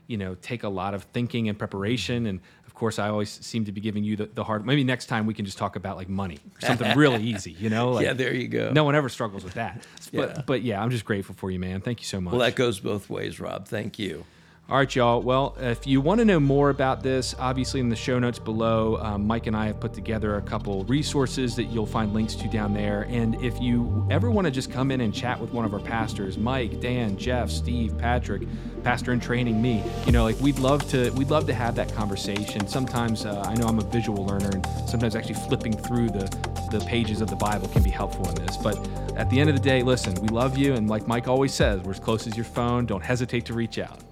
you 0.06 0.16
know, 0.16 0.36
take 0.36 0.62
a 0.62 0.68
lot 0.68 0.94
of 0.94 1.02
thinking 1.04 1.48
and 1.48 1.58
preparation. 1.58 2.26
And 2.26 2.40
of 2.66 2.74
course, 2.74 2.98
I 3.00 3.08
always 3.08 3.28
seem 3.30 3.64
to 3.64 3.72
be 3.72 3.80
giving 3.80 4.04
you 4.04 4.14
the, 4.16 4.26
the 4.26 4.44
hard. 4.44 4.64
Maybe 4.64 4.84
next 4.84 5.06
time 5.06 5.26
we 5.26 5.34
can 5.34 5.44
just 5.44 5.58
talk 5.58 5.74
about 5.76 5.96
like 5.96 6.08
money, 6.08 6.38
something 6.60 6.96
really 6.96 7.22
easy. 7.32 7.52
You 7.52 7.70
know, 7.70 7.90
like 7.90 8.04
yeah, 8.04 8.12
there 8.12 8.32
you 8.34 8.46
go. 8.48 8.70
no 8.72 8.84
one 8.84 8.94
ever 8.94 9.08
struggles 9.08 9.42
with 9.42 9.54
that. 9.54 9.84
But 10.12 10.28
Yeah. 10.36 10.42
but 10.46 10.62
yeah, 10.62 10.80
I'm 10.82 10.90
just 10.90 11.04
grateful 11.04 11.34
for 11.34 11.50
you, 11.50 11.58
man. 11.58 11.80
Thank 11.80 12.00
you 12.00 12.06
so 12.06 12.20
much. 12.20 12.30
Well, 12.32 12.40
that 12.42 12.54
goes 12.54 12.78
both 12.78 13.10
ways, 13.10 13.40
Rob. 13.40 13.66
Thank 13.66 13.98
you. 13.98 14.24
All 14.68 14.76
right, 14.76 14.96
y'all. 14.96 15.22
Well, 15.22 15.56
if 15.60 15.86
you 15.86 16.00
want 16.00 16.18
to 16.18 16.24
know 16.24 16.40
more 16.40 16.70
about 16.70 17.00
this, 17.00 17.36
obviously 17.38 17.78
in 17.78 17.88
the 17.88 17.94
show 17.94 18.18
notes 18.18 18.40
below, 18.40 18.96
um, 18.96 19.24
Mike 19.24 19.46
and 19.46 19.56
I 19.56 19.66
have 19.66 19.78
put 19.78 19.94
together 19.94 20.38
a 20.38 20.42
couple 20.42 20.82
resources 20.86 21.54
that 21.54 21.66
you'll 21.66 21.86
find 21.86 22.12
links 22.12 22.34
to 22.34 22.48
down 22.48 22.74
there. 22.74 23.02
And 23.02 23.36
if 23.44 23.60
you 23.60 24.04
ever 24.10 24.28
want 24.28 24.46
to 24.46 24.50
just 24.50 24.72
come 24.72 24.90
in 24.90 25.02
and 25.02 25.14
chat 25.14 25.40
with 25.40 25.52
one 25.52 25.64
of 25.64 25.72
our 25.72 25.78
pastors, 25.78 26.36
Mike, 26.36 26.80
Dan, 26.80 27.16
Jeff, 27.16 27.48
Steve, 27.48 27.96
Patrick, 27.96 28.42
pastor 28.82 29.12
in 29.12 29.20
training, 29.20 29.62
me, 29.62 29.84
you 30.04 30.10
know, 30.10 30.24
like 30.24 30.40
we'd 30.40 30.58
love 30.58 30.84
to, 30.90 31.10
we'd 31.10 31.30
love 31.30 31.46
to 31.46 31.54
have 31.54 31.76
that 31.76 31.94
conversation. 31.94 32.66
Sometimes 32.66 33.24
uh, 33.24 33.44
I 33.46 33.54
know 33.54 33.68
I'm 33.68 33.78
a 33.78 33.84
visual 33.84 34.26
learner, 34.26 34.50
and 34.50 34.66
sometimes 34.88 35.14
actually 35.14 35.34
flipping 35.34 35.76
through 35.76 36.08
the 36.08 36.56
the 36.72 36.80
pages 36.86 37.20
of 37.20 37.30
the 37.30 37.36
Bible 37.36 37.68
can 37.68 37.84
be 37.84 37.90
helpful 37.90 38.28
in 38.28 38.34
this. 38.34 38.56
But 38.56 38.76
at 39.16 39.30
the 39.30 39.38
end 39.38 39.48
of 39.48 39.54
the 39.54 39.62
day, 39.62 39.84
listen, 39.84 40.14
we 40.16 40.26
love 40.26 40.58
you, 40.58 40.74
and 40.74 40.88
like 40.90 41.06
Mike 41.06 41.28
always 41.28 41.54
says, 41.54 41.80
we're 41.82 41.92
as 41.92 42.00
close 42.00 42.26
as 42.26 42.36
your 42.36 42.44
phone. 42.44 42.84
Don't 42.84 43.04
hesitate 43.04 43.44
to 43.44 43.54
reach 43.54 43.78
out. 43.78 44.02